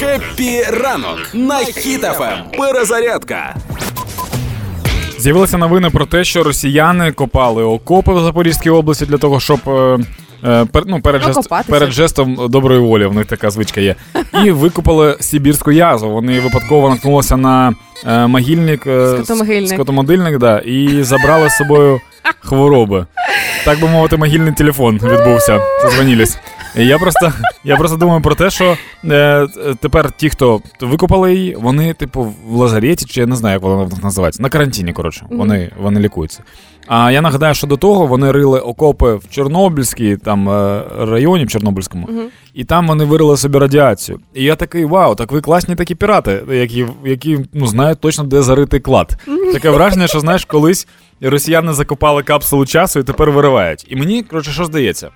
Хеппі 0.00 0.62
ранок 0.62 1.18
на 1.34 1.58
Хіт 1.58 2.07
FM. 2.07 2.44
Перезарядка. 2.58 3.56
З'явилися 5.18 5.58
новини 5.58 5.90
про 5.90 6.06
те, 6.06 6.24
що 6.24 6.42
росіяни 6.42 7.12
копали 7.12 7.62
окопи 7.64 8.14
в 8.14 8.20
Запорізькій 8.20 8.70
області 8.70 9.06
для 9.06 9.18
того, 9.18 9.40
щоб. 9.40 9.60
Е, 9.66 9.98
е 10.44 10.64
пер, 10.72 10.82
ну, 10.86 11.00
перед, 11.00 11.22
жест, 11.22 11.50
перед 11.66 11.90
жестом 11.90 12.48
доброї 12.48 12.80
волі, 12.80 13.06
в 13.06 13.14
них 13.14 13.26
така 13.26 13.50
звичка 13.50 13.80
є. 13.80 13.94
І 14.44 14.50
викопали 14.50 15.16
Сибірську 15.20 15.72
язву. 15.72 16.10
Вони 16.10 16.40
випадково 16.40 16.90
наткнулися 16.90 17.36
на 17.36 17.74
могильник, 18.06 18.80
скотомогильник. 18.80 19.68
скотомодильник, 19.74 20.38
да, 20.38 20.58
і 20.58 21.02
забрали 21.02 21.50
з 21.50 21.56
собою 21.56 22.00
хвороби. 22.40 23.06
Так 23.64 23.80
би 23.80 23.88
мовити, 23.88 24.16
могильний 24.16 24.52
телефон 24.52 25.00
відбувся. 25.02 25.60
Зазвонились. 25.82 26.38
Я 26.74 26.98
просто 26.98 27.32
я 27.64 27.76
просто 27.76 27.96
думаю 27.96 28.22
про 28.22 28.34
те, 28.34 28.50
що 28.50 28.76
е, 29.04 29.46
тепер 29.80 30.12
ті, 30.12 30.30
хто 30.30 30.60
викопали 30.80 31.34
її, 31.34 31.54
вони, 31.54 31.94
типу, 31.94 32.34
в 32.46 32.54
лазареті, 32.54 33.06
чи 33.06 33.20
я 33.20 33.26
не 33.26 33.36
знаю, 33.36 33.54
як 33.54 33.62
вона 33.62 33.88
називається, 34.02 34.42
на 34.42 34.48
карантині, 34.48 34.92
коротше, 34.92 35.26
вони 35.30 35.70
вони 35.82 36.00
лікуються. 36.00 36.42
А 36.86 37.10
я 37.10 37.20
нагадаю, 37.20 37.54
що 37.54 37.66
до 37.66 37.76
того 37.76 38.06
вони 38.06 38.32
рили 38.32 38.60
окопи 38.60 39.14
в 39.14 39.28
Чорнобильській 39.30 40.16
там 40.16 40.48
е, 40.48 40.82
районі, 40.98 41.44
в 41.44 41.48
Чорнобильському, 41.48 42.06
uh 42.06 42.24
і 42.54 42.64
там 42.64 42.86
вони 42.86 43.04
вирили 43.04 43.36
собі 43.36 43.58
радіацію. 43.58 44.20
І 44.34 44.44
я 44.44 44.56
такий, 44.56 44.84
вау, 44.84 45.14
так 45.14 45.32
ви 45.32 45.40
класні 45.40 45.74
такі 45.74 45.94
пірати, 45.94 46.42
які 46.50 46.86
які 47.04 47.38
ну, 47.52 47.66
знають 47.66 48.00
точно, 48.00 48.24
де 48.24 48.42
зарити 48.42 48.80
клад. 48.80 49.16
Таке 49.52 49.70
враження, 49.70 50.06
що 50.06 50.20
знаєш, 50.20 50.44
колись 50.44 50.88
росіяни 51.20 51.72
закопали 51.72 52.22
капсулу 52.22 52.66
часу 52.66 53.00
і 53.00 53.02
тепер 53.02 53.30
виривають. 53.30 53.86
І 53.88 53.96
мені, 53.96 54.22
коротше, 54.22 54.50
що 54.50 54.64
здається? 54.64 55.10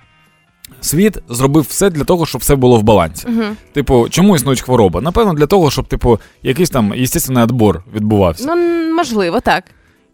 Світ 0.81 1.17
зробив 1.29 1.65
все 1.69 1.89
для 1.89 2.03
того, 2.03 2.25
щоб 2.25 2.41
все 2.41 2.55
було 2.55 2.77
в 2.77 2.83
балансі. 2.83 3.27
uh 3.27 3.51
Типу, 3.73 4.07
чому 4.09 4.35
існують 4.35 4.61
хвороби? 4.61 5.01
Напевно, 5.01 5.33
для 5.33 5.45
того, 5.45 5.71
щоб, 5.71 5.87
типу, 5.87 6.19
якийсь 6.43 6.69
там 6.69 6.93
естественний 6.93 7.43
відбор 7.43 7.83
відбувався. 7.95 8.55
Ну, 8.55 8.55
можливо, 8.95 9.39
так. 9.39 9.63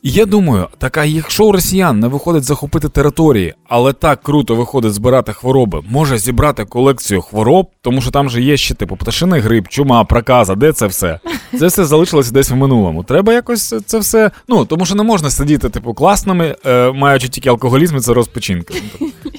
Я 0.04 0.26
думаю, 0.26 0.68
так 0.78 0.98
а 0.98 1.06
якщо 1.06 1.46
у 1.46 1.52
росіян 1.52 2.00
не 2.00 2.08
виходить 2.08 2.44
захопити 2.44 2.90
території, 2.90 3.54
але 3.72 3.94
так 3.94 4.24
круто 4.24 4.56
виходить 4.56 4.94
збирати 4.94 5.34
хвороби, 5.34 5.82
може 5.90 6.18
зібрати 6.18 6.66
колекцію 6.66 7.22
хвороб, 7.22 7.68
тому 7.82 8.02
що 8.02 8.12
там 8.12 8.30
же 8.30 8.42
є 8.42 8.58
ще 8.58 8.74
типу 8.74 8.96
пташиний 8.96 9.42
грип, 9.42 9.68
чума, 9.68 10.04
проказа, 10.04 10.56
де 10.56 10.74
це 10.74 10.88
все? 10.88 11.20
Це 11.60 11.68
все 11.68 11.86
залишилося 11.86 12.32
десь 12.32 12.50
в 12.50 12.56
минулому. 12.56 13.04
Треба 13.04 13.34
якось 13.34 13.76
це 13.86 14.00
все. 14.00 14.32
Ну 14.48 14.66
тому 14.66 14.86
що 14.86 14.96
не 14.96 15.04
можна 15.04 15.30
сидіти, 15.30 15.70
типу, 15.70 15.94
класними, 15.94 16.56
е, 16.66 16.92
маючи 16.92 17.28
тільки 17.28 17.50
алкоголізм 17.50 17.98
і 17.98 18.00
це 18.00 18.14
розпочинка. 18.14 18.74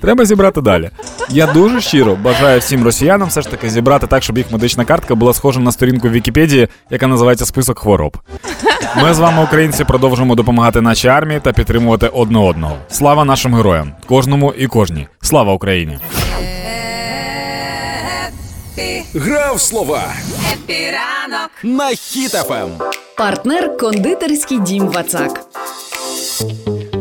Треба 0.00 0.24
зібрати 0.24 0.60
далі. 0.60 0.90
Я 1.28 1.46
дуже 1.46 1.80
щиро 1.80 2.16
бажаю 2.16 2.60
всім 2.60 2.84
росіянам 2.84 3.28
все 3.28 3.42
ж 3.42 3.50
таки 3.50 3.70
зібрати 3.70 4.06
так, 4.06 4.22
щоб 4.22 4.38
їх 4.38 4.52
медична 4.52 4.84
картка 4.84 5.14
була 5.14 5.34
схожа 5.34 5.60
на 5.60 5.72
сторінку 5.72 6.08
в 6.08 6.10
Вікіпедії, 6.10 6.68
яка 6.90 7.06
називається 7.06 7.46
Список 7.46 7.78
хвороб. 7.78 8.16
Ми 8.96 9.14
з 9.14 9.18
вами, 9.18 9.42
українці, 9.44 9.84
продовжимо 9.84 10.34
допомагати 10.34 10.80
нашій 10.80 11.08
армії 11.08 11.40
та 11.40 11.52
підтримувати 11.52 12.06
одне 12.08 12.38
одного. 12.38 12.76
Слава 12.88 13.24
нашим 13.24 13.54
героям, 13.54 13.92
кожному 14.22 14.54
і 14.58 14.66
кожній. 14.66 15.06
Слава 15.20 15.52
Україні! 15.52 15.98
Гра 19.14 19.49
в 19.49 19.60
слова 19.60 20.02
Хеппі 20.52 21.06
ранок 21.06 21.50
на 21.62 21.88
Хіт 21.88 22.34
FM. 22.34 22.68
Партнер 23.18 23.76
кондитерський 23.76 24.60
дім 24.60 24.88
Вацак. 24.88 25.46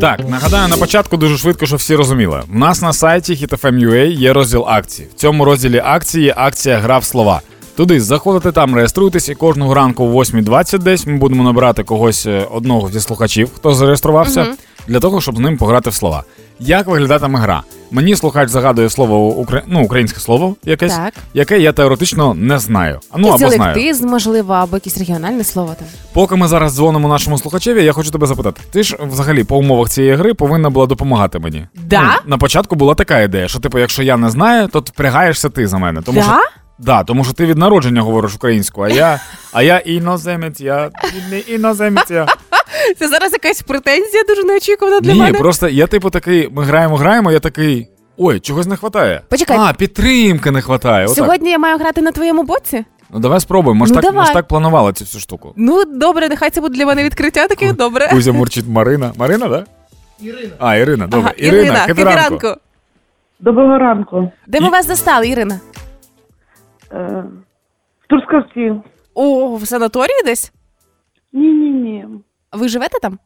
Так, 0.02 0.30
нагадаю 0.30 0.67
на 0.67 0.78
початку 0.78 1.17
дуже 1.17 1.38
швидко, 1.38 1.66
що 1.66 1.75
всі 1.75 1.95
розуміли. 1.95 2.44
У 2.53 2.58
нас 2.58 2.81
на 2.81 2.94
сайті 2.94 3.33
HitFM.ua 3.33 4.06
є 4.06 4.33
розділ 4.33 4.66
акцій. 4.67 5.08
В 5.11 5.13
цьому 5.13 5.45
розділі 5.45 5.81
акції 5.85 6.33
акція 6.38 6.78
гра 6.78 6.97
в 6.97 7.03
слова. 7.03 7.41
Туди 7.75 8.02
заходите 8.02 8.52
там, 8.52 8.75
реєструйтесь, 8.75 9.30
і 9.30 9.35
кожного 9.35 9.73
ранку 9.73 10.03
о 10.03 10.13
8.20 10.13 10.78
десь 10.80 11.08
ми 11.08 11.17
будемо 11.17 11.44
набирати 11.44 11.83
когось 11.83 12.25
е, 12.25 12.47
одного 12.52 12.89
зі 12.89 13.00
слухачів, 13.00 13.50
хто 13.56 13.73
зареєструвався, 13.73 14.44
угу. 14.44 14.52
Для 14.88 15.00
того, 15.00 15.22
щоб 15.22 15.38
з 15.38 15.40
ним 15.40 15.58
пограти 15.58 15.90
в 15.90 15.94
слова. 15.94 16.24
Як 16.59 16.88
виглядатиме 16.88 17.40
гра? 17.40 17.64
Мені 17.92 18.16
слухач 18.16 18.50
загадує 18.50 18.90
слово 18.90 19.28
укра... 19.28 19.62
ну, 19.68 19.84
українське 19.84 20.19
слово, 20.19 20.56
якесь, 20.64 20.96
так. 20.96 21.14
яке 21.34 21.59
я 21.59 21.72
теоретично 21.72 22.34
не 22.34 22.59
знаю. 22.59 23.00
Ну, 23.18 23.28
або 23.28 23.50
знаю. 23.50 23.96
можливо, 24.02 24.53
або 24.53 24.78
якесь 24.78 24.97
регіональне 24.97 25.44
слово 25.44 25.75
там. 25.80 25.88
Поки 26.14 26.36
ми 26.36 26.47
зараз 26.47 26.75
дзвонимо 26.75 27.08
нашому 27.08 27.38
слухачеві, 27.38 27.84
я 27.84 27.91
хочу 27.91 28.12
тебе 28.12 28.28
запитати. 28.28 28.62
Ти 28.72 28.84
ж 28.84 28.97
взагалі 29.00 29.44
по 29.44 29.58
умовах 29.58 29.90
цієї 29.90 30.16
гри 30.16 30.34
повинна 30.34 30.70
була 30.70 30.86
допомагати 30.86 31.40
мені. 31.40 31.68
Да? 31.75 32.02
Ну, 32.02 32.09
на 32.25 32.38
початку 32.38 32.75
була 32.75 32.96
така 32.96 33.20
ідея, 33.20 33.47
що 33.47 33.59
типу, 33.59 33.80
якщо 33.80 34.03
я 34.03 34.18
не 34.18 34.30
знаю, 34.30 34.68
то 34.68 34.80
впрягаєшся 34.80 35.50
ти 35.50 35.68
за 35.68 35.78
мене. 35.78 36.02
Тому 36.02 36.20
да? 36.20 36.25
що 36.25 36.41
Да, 36.80 37.03
тому 37.03 37.24
що 37.24 37.34
ти 37.34 37.46
від 37.46 37.58
народження 37.58 38.02
говориш 38.02 38.36
українською, 38.36 38.91
а 38.91 38.96
я 38.96 39.20
а 39.53 39.64
я 39.64 39.78
іноземець, 39.78 40.62
я 40.62 40.90
не 41.30 41.40
іноземець. 41.40 42.12
я. 42.12 42.28
Це 43.00 43.08
зараз 43.08 43.31
якась 43.34 43.62
претензія 43.62 44.24
дуже 44.28 44.44
неочікувана 44.44 45.00
для 45.00 45.14
Ні, 45.14 45.19
мене. 45.19 45.31
Ні, 45.31 45.38
просто 45.38 45.69
я, 45.69 45.88
типу, 45.88 46.09
такий, 46.09 46.50
ми 46.52 46.64
граємо, 46.64 46.97
граємо, 46.97 47.31
я 47.31 47.40
такий. 47.40 47.88
Ой, 48.18 48.40
чогось 48.40 48.66
не 48.66 48.75
вистачає. 48.75 49.22
Почекай. 49.30 49.58
А, 49.59 49.74
підтримки 49.74 50.52
не 50.52 50.59
вистачає. 50.59 51.08
Сьогодні 51.08 51.52
я 51.52 51.58
маю 51.58 51.78
грати 51.78 52.02
на 52.02 52.12
твоєму 52.12 52.44
боці? 52.44 52.86
Ну 53.14 53.20
давай 53.20 53.40
спробуємо. 53.40 53.80
Ми, 53.80 53.88
ну, 53.90 53.96
ж 53.96 54.02
так, 54.02 54.16
ми 54.16 54.25
ж 54.25 54.34
так 54.34 54.47
планували 54.47 54.94
цю 54.94 55.06
всю 55.06 55.22
штуку. 55.22 55.53
Ну, 55.56 55.86
добре, 55.86 56.30
нехай 56.30 56.50
це 56.50 56.62
буде 56.62 56.75
для 56.75 56.86
мене 56.86 57.03
відкриття 57.03 57.47
таке, 57.47 57.74
добре. 57.74 58.08
Кузя 58.08 58.31
мурчить 58.31 58.68
Марина. 58.68 59.12
Марина, 59.18 59.50
так? 59.50 59.52
Да? 59.52 59.66
Ірина. 60.25 60.53
А, 60.59 60.75
Ірина, 60.75 61.08
добре. 61.08 61.20
Ага, 61.20 61.34
Ірина, 61.38 61.64
Ірина 61.64 61.80
хепіранку. 61.80 62.47
Доброго 63.40 63.78
ранку. 63.78 64.31
Де 64.47 64.58
І... 64.58 64.62
ми 64.62 64.70
вас 64.70 64.88
застали, 64.88 65.28
Ірина? 65.28 65.59
Е, 66.91 67.24
в 68.03 68.08
Трускавці. 68.09 68.74
О, 69.14 69.56
в 69.56 69.68
санаторії 69.68 70.24
десь? 70.25 70.52
Ні, 71.34 71.47
ні, 71.47 71.70
ні. 71.70 72.06
Ви 72.51 72.67
живете 72.67 73.00
там? 73.01 73.19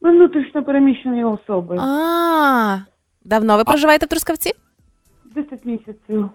Ми 0.00 0.10
внутрішньо 0.12 0.64
переміщені 0.64 1.24
особи. 1.24 1.76
А, 1.80 2.78
давно 3.24 3.56
ви 3.56 3.64
проживаєте 3.64 4.06
в 4.06 4.08
Трускавці? 4.08 4.52
Десять 5.34 5.64
місяців. 5.64 6.30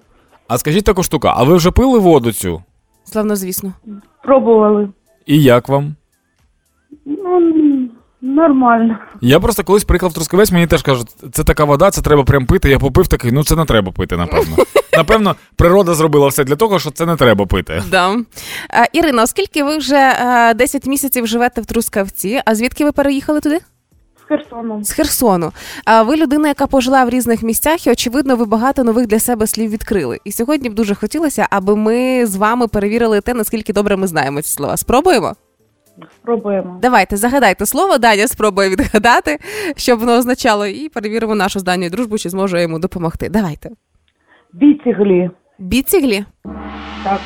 А 0.47 0.57
скажіть 0.57 0.85
таку 0.85 1.03
штуку, 1.03 1.27
а 1.27 1.43
ви 1.43 1.55
вже 1.55 1.71
пили 1.71 1.99
воду 1.99 2.31
цю? 2.31 2.63
Славно, 3.03 3.35
звісно. 3.35 3.73
Пробували. 4.23 4.89
І 5.25 5.43
як 5.43 5.69
вам? 5.69 5.95
Ну, 7.05 7.39
Нормально. 8.35 8.97
Я 9.21 9.39
просто 9.39 9.63
колись 9.63 9.83
приїхав 9.83 10.09
в 10.09 10.13
Трускавець, 10.13 10.51
мені 10.51 10.67
теж 10.67 10.81
кажуть, 10.81 11.07
це 11.31 11.43
така 11.43 11.63
вода, 11.63 11.91
це 11.91 12.01
треба 12.01 12.23
прям 12.23 12.45
пити. 12.45 12.69
Я 12.69 12.79
попив 12.79 13.07
такий, 13.07 13.31
ну 13.31 13.43
це 13.43 13.55
не 13.55 13.65
треба 13.65 13.91
пити, 13.91 14.17
напевно. 14.17 14.55
Напевно, 14.97 15.35
природа 15.55 15.93
зробила 15.93 16.27
все 16.27 16.43
для 16.43 16.55
того, 16.55 16.79
що 16.79 16.91
це 16.91 17.05
не 17.05 17.15
треба 17.15 17.45
пити. 17.45 17.83
Да. 17.91 18.15
А, 18.69 18.85
Ірина, 18.93 19.23
оскільки 19.23 19.63
ви 19.63 19.77
вже 19.77 19.95
а, 19.95 20.53
10 20.53 20.85
місяців 20.85 21.27
живете 21.27 21.61
в 21.61 21.65
Трускавці, 21.65 22.41
а 22.45 22.55
звідки 22.55 22.85
ви 22.85 22.91
переїхали 22.91 23.39
туди? 23.39 23.59
З 24.19 24.27
Херсону. 24.27 24.83
З 24.83 24.91
Херсону. 24.91 25.51
А 25.85 26.03
ви 26.03 26.15
людина, 26.15 26.47
яка 26.47 26.67
пожила 26.67 27.03
в 27.05 27.09
різних 27.09 27.43
місцях, 27.43 27.87
і 27.87 27.91
очевидно, 27.91 28.35
ви 28.35 28.45
багато 28.45 28.83
нових 28.83 29.07
для 29.07 29.19
себе 29.19 29.47
слів 29.47 29.69
відкрили. 29.69 30.19
І 30.25 30.31
сьогодні 30.31 30.69
б 30.69 30.73
дуже 30.73 30.95
хотілося, 30.95 31.47
аби 31.49 31.75
ми 31.75 32.25
з 32.25 32.35
вами 32.35 32.67
перевірили 32.67 33.21
те, 33.21 33.33
наскільки 33.33 33.73
добре 33.73 33.97
ми 33.97 34.07
знаємо 34.07 34.41
ці 34.41 34.53
слова. 34.53 34.77
Спробуємо? 34.77 35.35
Спробуємо. 36.15 36.79
Давайте 36.81 37.17
загадайте 37.17 37.65
слово, 37.65 37.97
Даня 37.97 38.27
спробує 38.27 38.69
відгадати, 38.69 39.37
що 39.75 39.95
воно 39.95 40.11
означало, 40.17 40.65
і 40.65 40.89
перевіримо 40.89 41.35
нашу 41.35 41.59
з 41.59 41.63
Данію 41.63 41.89
дружбу, 41.89 42.17
чи 42.17 42.29
зможе 42.29 42.61
йому 42.61 42.79
допомогти. 42.79 43.29
Давайте. 43.29 43.69
Біціглі. 44.53 45.29
Біціглі? 45.59 46.25
Так. 47.03 47.19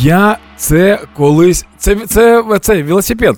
Я 0.00 0.36
це 0.56 0.98
колись. 1.16 1.66
Це 1.76 1.96
це, 1.96 2.44
це 2.60 2.82
велосипед. 2.82 3.36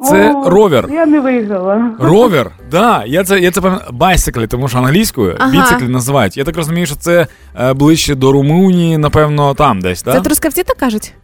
Це 0.00 0.34
О, 0.34 0.50
ровер. 0.50 0.88
Я 0.90 1.06
не 1.06 1.20
виграла. 1.20 1.96
Ровер, 1.98 2.50
да. 2.70 3.04
Я 3.06 3.24
це 3.24 3.40
я 3.40 3.50
це 3.50 3.60
пам'ятаю. 3.60 3.90
Байциклі, 3.92 4.46
тому 4.46 4.68
що 4.68 4.78
англійською 4.78 5.36
ага. 5.38 5.50
біциклі 5.50 5.88
називають. 5.88 6.36
Я 6.36 6.44
так 6.44 6.56
розумію, 6.56 6.86
що 6.86 6.96
це 6.96 7.26
е, 7.60 7.74
ближче 7.74 8.14
до 8.14 8.32
Румунії, 8.32 8.98
напевно, 8.98 9.54
там 9.54 9.80
десь. 9.80 10.02
так? 10.02 10.14
Це 10.14 10.20
трускавці 10.20 10.62
так 10.62 10.76
кажуть? 10.76 11.14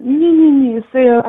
Ні, 0.00 0.32
ні, 0.32 0.50
ні. 0.50 0.82
Це 0.92 1.22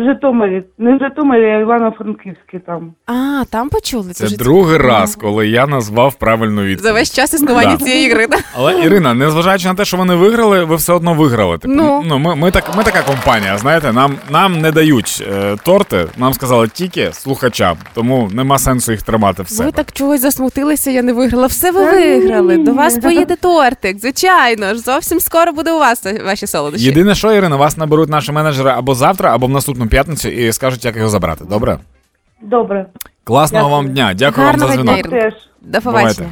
в 0.00 0.04
Житомирі. 0.04 0.62
Не 0.78 0.96
в 0.96 0.98
Житомирі, 0.98 1.44
а 1.44 1.58
Івано-Франківській 1.58 2.58
там. 2.66 2.92
А, 3.06 3.44
там 3.50 3.68
почули. 3.68 4.12
Це 4.12 4.36
другий 4.36 4.78
раз, 4.78 5.16
коли 5.16 5.48
я 5.48 5.66
назвав 5.66 6.14
правильну 6.14 6.62
відповідь. 6.62 6.80
За 6.80 6.92
весь 6.92 7.14
час 7.14 7.34
існування 7.34 7.76
Да. 7.78 7.84
цієї 7.84 8.10
гри. 8.10 8.26
Але 8.56 8.80
Ірина, 8.84 9.14
незважаючи 9.14 9.68
на 9.68 9.74
те, 9.74 9.84
що 9.84 9.96
вони 9.96 10.14
виграли, 10.14 10.64
ви 10.64 10.76
все 10.76 10.92
одно 10.92 11.14
виграли. 11.14 11.58
Типу, 11.58 11.74
Ну. 11.74 12.02
ну 12.06 12.18
ми, 12.18 12.34
ми, 12.36 12.50
так, 12.50 12.76
ми 12.76 12.84
така 12.84 13.02
компанія, 13.02 13.58
знаєте, 13.58 13.92
нам, 13.92 14.14
нам 14.30 14.60
не 14.60 14.72
дають 14.72 15.24
е, 15.32 15.56
торти, 15.64 16.06
нам 16.16 16.34
сказали 16.34 16.68
тільки 16.68 17.12
слухачам, 17.12 17.76
тому 17.94 18.28
нема 18.32 18.58
сенсу 18.58 18.92
їх 18.92 19.02
тримати 19.02 19.42
в 19.42 19.48
себе. 19.48 19.66
Ви 19.66 19.72
так 19.72 19.92
чогось 19.92 20.20
засмутилися, 20.20 20.90
я 20.90 21.02
не 21.02 21.12
виграла. 21.12 21.46
Все 21.46 21.70
ви 21.70 21.84
виграли. 21.84 22.56
До 22.56 22.72
вас 22.72 22.98
поїде 22.98 23.36
тортик. 23.36 23.98
Звичайно 23.98 24.66
ж, 24.74 24.80
зовсім 24.80 25.20
скоро 25.20 25.52
буде 25.52 25.72
у 25.72 25.78
вас 25.78 26.06
ваші 26.26 26.46
солодощі. 26.46 26.84
Єдине, 26.86 27.14
що 27.14 27.32
Ірина, 27.32 27.56
вас 27.56 27.76
наберуть 27.76 28.08
наші 28.08 28.32
менеджери 28.32 28.70
або 28.70 28.94
завтра, 28.94 29.34
або 29.34 29.46
в 29.46 29.50
наступну 29.50 29.86
п'ятницю 29.90 30.28
і 30.28 30.52
скажуть, 30.52 30.84
як 30.84 30.96
його 30.96 31.08
забрати. 31.08 31.44
Добре? 31.44 31.78
Добре. 32.42 32.86
Класного 33.24 33.64
Дякую. 33.64 33.76
вам 33.84 33.92
дня. 33.92 34.14
Дякую 34.14 34.46
Гарного 34.46 34.68
вам 34.68 34.76
за 34.76 34.82
дзвінок. 34.82 35.08
дня, 35.08 35.32
До 35.60 35.80
побачення. 35.80 36.28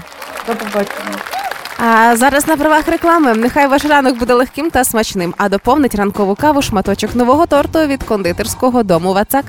До 0.46 0.54
побачення. 0.54 1.37
А 1.80 2.16
зараз 2.16 2.48
на 2.48 2.56
правах 2.56 2.88
реклами. 2.88 3.34
Нехай 3.34 3.66
ваш 3.66 3.84
ранок 3.84 4.18
буде 4.18 4.34
легким 4.34 4.70
та 4.70 4.84
смачним, 4.84 5.34
а 5.36 5.48
доповнить 5.48 5.94
ранкову 5.94 6.34
каву 6.34 6.62
шматочок 6.62 7.14
нового 7.14 7.46
торту 7.46 7.78
від 7.78 8.02
кондитерського 8.02 8.82
дому 8.82 9.12
Вацак. 9.12 9.44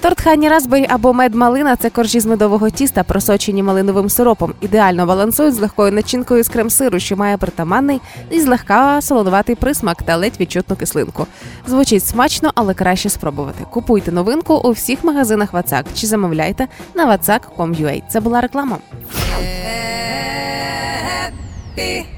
Торт 0.00 0.20
Honey 0.20 0.48
Raspberry 0.48 0.86
або 0.88 1.12
мед 1.12 1.34
малина 1.34 1.76
це 1.76 1.90
коржі 1.90 2.20
з 2.20 2.26
медового 2.26 2.70
тіста, 2.70 3.02
просочені 3.02 3.62
малиновим 3.62 4.10
сиропом. 4.10 4.54
Ідеально 4.60 5.06
балансують 5.06 5.54
з 5.54 5.58
легкою 5.58 5.92
начинкою 5.92 6.44
з 6.44 6.48
крем-сиру, 6.48 7.00
що 7.00 7.16
має 7.16 7.36
притаманний 7.36 8.00
і 8.30 8.40
злегка 8.40 9.02
солонуватий 9.02 9.54
присмак 9.54 10.02
та 10.02 10.16
ледь 10.16 10.40
відчутну 10.40 10.76
кислинку. 10.76 11.26
Звучить 11.66 12.06
смачно, 12.06 12.50
але 12.54 12.74
краще 12.74 13.08
спробувати. 13.10 13.64
Купуйте 13.70 14.12
новинку 14.12 14.54
у 14.54 14.70
всіх 14.70 15.04
магазинах 15.04 15.52
Вацак 15.52 15.86
чи 15.94 16.06
замовляйте 16.06 16.68
на 16.94 17.06
vatsak.com.ua. 17.06 18.02
Це 18.08 18.20
була 18.20 18.40
реклама. 18.40 18.78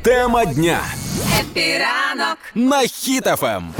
Тема 0.02 0.44
дня. 0.44 0.80
Хеппі 1.40 1.78
ранок. 1.78 2.38
на 2.54 2.80
Хіт 2.80 3.34
FM. 3.34 3.74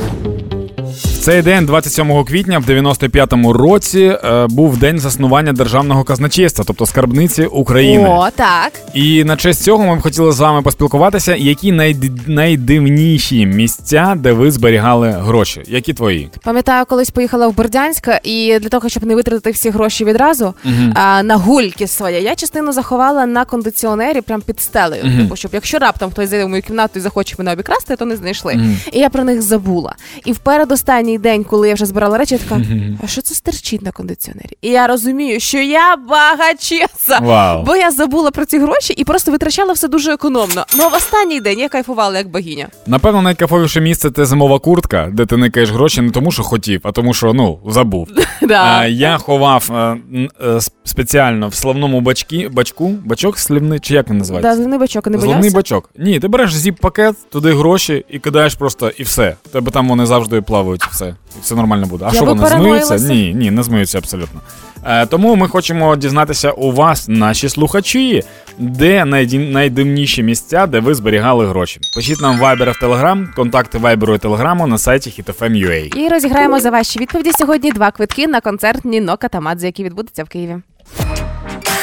Цей 1.26 1.43
день, 1.43 1.67
27 1.67 2.25
квітня, 2.25 2.58
в 2.58 2.64
95-му 2.64 3.52
році, 3.52 4.19
е, 4.25 4.46
був 4.46 4.78
день 4.78 4.99
заснування 4.99 5.52
державного 5.52 6.05
казначейства, 6.05 6.64
тобто 6.67 6.87
скарбниці 6.87 7.44
України. 7.44 8.08
О, 8.08 8.28
так. 8.37 8.73
І 8.94 9.25
на 9.25 9.37
честь 9.37 9.62
цього 9.62 9.87
ми 9.87 9.96
б 9.96 10.00
хотіли 10.00 10.32
з 10.32 10.40
вами 10.40 10.62
поспілкуватися, 10.62 11.34
які 11.34 11.73
найд... 11.73 12.28
найдивніші 12.28 13.46
місця, 13.46 14.14
де 14.17 14.32
ви 14.32 14.50
зберігали 14.50 15.11
гроші. 15.11 15.62
Які 15.67 15.93
твої? 15.93 16.31
Пам'ятаю, 16.44 16.84
колись 16.88 17.11
поїхала 17.11 17.49
в 17.49 17.56
Бердянськ, 17.56 18.08
і 18.23 18.58
для 18.58 18.69
того, 18.69 18.88
щоб 18.88 19.06
не 19.06 19.14
витратити 19.14 19.50
всі 19.50 19.70
гроші 19.70 20.05
відразу 20.05 20.55
а, 20.94 21.23
на 21.23 21.37
гульки 21.37 21.87
своє, 21.87 22.20
я 22.20 22.34
частину 22.34 22.73
заховала 22.73 23.26
на 23.26 23.44
кондиціонері 23.44 24.20
прямо 24.20 24.43
під 24.43 24.61
стелею. 24.61 25.02
Типу, 25.19 25.37
щоб 25.37 25.50
якщо 25.55 25.78
раптом 25.78 26.11
хтось 26.11 26.31
зайде 26.31 26.44
в 26.44 26.49
мою 26.49 26.62
кімнату 26.62 26.93
і 26.96 27.00
захоче 27.00 27.34
мене 27.38 27.52
обікрасти, 27.52 27.96
то 27.96 28.05
не 28.05 28.17
знайшли. 28.17 28.61
І 28.93 28.99
я 28.99 29.08
про 29.08 29.25
них 29.25 29.43
забула. 29.43 29.94
І 30.25 30.32
в 30.32 30.38
передостанній 30.38 31.16
день, 31.19 31.45
коли 31.45 31.69
я 31.69 31.75
вже 31.75 31.87
збирала 31.87 32.19
речі, 32.19 32.35
я 32.35 32.41
така, 32.41 32.63
а 33.05 33.07
що 33.07 33.23
це 33.23 33.35
стерчить 33.35 33.83
на 33.83 33.91
кондиціонері? 33.91 34.57
І 34.63 34.69
я 34.69 34.87
розумію, 34.87 35.41
що 35.41 35.59
я 35.59 35.97
багачеса. 35.97 37.19
Вау. 37.23 37.63
Бо 37.65 37.77
я 37.77 37.91
забула 37.91 38.31
про 38.31 38.45
ці 38.45 38.59
гроші 38.59 38.93
і 38.97 39.05
просто 39.05 39.31
витрачала 39.33 39.73
все 39.73 39.89
дуже 39.89 40.13
економно. 40.13 40.65
Ну 40.77 40.83
а 40.85 40.89
в 40.89 40.95
останній 40.95 41.41
день 41.41 41.59
я 41.59 41.69
кайфувала 41.69 42.19
як 42.19 42.29
богиня. 42.31 42.69
Напевно, 42.87 43.23
найкафовіше 43.23 43.81
місце 43.81 44.11
це 44.11 44.25
зимова 44.25 44.59
куртка, 44.59 45.09
де 45.13 45.27
ти 45.27 45.37
никаєш 45.37 45.71
гроші 45.71 46.01
не 46.01 46.11
тому, 46.11 46.33
що 46.33 46.43
хотів, 46.43 46.81
а 46.83 46.93
тому, 46.93 47.15
що 47.15 47.33
ну 47.33 47.59
забув. 47.69 48.09
Да. 48.43 48.79
А, 48.79 48.87
я 48.87 49.19
ховав 49.19 49.71
е, 49.73 49.75
н- 50.15 50.29
е, 50.45 50.59
спеціально 50.85 51.49
в 51.49 51.55
славному 51.55 52.01
бачкі, 52.01 52.49
бачку, 52.49 52.89
бачок 53.05 53.39
слівний, 53.39 53.79
чи 53.81 53.95
як 53.95 54.11
він 54.11 54.19
називається? 54.19 54.51
Да, 54.51 54.57
зливний 54.57 54.79
бачок, 54.79 55.07
а 55.07 55.11
не 55.11 55.19
Зливний 55.19 55.39
боявся? 55.39 55.57
бачок. 55.57 55.91
Ні, 55.99 56.21
ти 56.21 56.29
береш 56.29 56.55
зіп-пакет, 56.55 57.15
туди 57.33 57.53
гроші 57.55 58.05
і 58.11 58.19
кидаєш 58.19 58.55
просто 58.55 58.91
і 58.99 59.03
все. 59.03 59.37
В 59.45 59.49
Тебе 59.49 59.71
там 59.71 59.89
вони 59.89 60.07
завжди 60.07 60.41
плавають, 60.43 60.83
і 60.85 60.89
все. 60.93 61.06
І 61.08 61.41
все 61.43 61.55
нормально 61.55 61.87
буде. 61.87 62.05
А 62.08 62.11
що 62.11 62.25
вони 62.25 62.41
змиються? 62.49 62.94
Ні, 63.14 63.35
ні, 63.35 63.50
не 63.50 63.62
змиються 63.62 63.99
абсолютно. 63.99 64.41
Е, 64.85 65.06
тому 65.06 65.37
ми 65.37 65.49
хочемо 65.49 65.97
дізнатися 65.97 66.50
у 66.50 66.73
вас, 66.73 67.08
наші 67.08 67.49
слухачі, 67.49 68.23
де 68.58 69.03
найді- 69.05 69.53
найдивніші 69.53 70.23
місця, 70.23 70.67
де 70.67 70.81
ви 70.81 70.94
зберігали 70.94 71.47
гроші. 71.47 71.81
Пишіть 71.97 72.20
нам 72.20 72.38
в 72.38 72.43
Viber 72.43 72.81
в 72.81 72.85
Telegram, 72.85 73.35
контакти 73.35 73.79
Viber 73.79 74.14
і 74.14 74.19
Telegram 74.19 74.67
на 74.67 74.79
сайті 74.79 75.23
hitfm.ua. 75.23 75.97
І 75.97 76.08
розіграємо 76.08 76.61
за 76.61 76.70
ваші 76.70 76.99
відповіді 76.99 77.31
сьогодні 77.38 77.73
два 77.73 77.91
квитки 77.91 78.26
на 78.26 78.41
концерт 78.41 78.85
Ніно 78.85 79.17
Катамадзе, 79.17 79.67
який 79.67 79.85
відбудеться 79.85 80.25
в 80.25 80.29
Києві. 80.29 80.56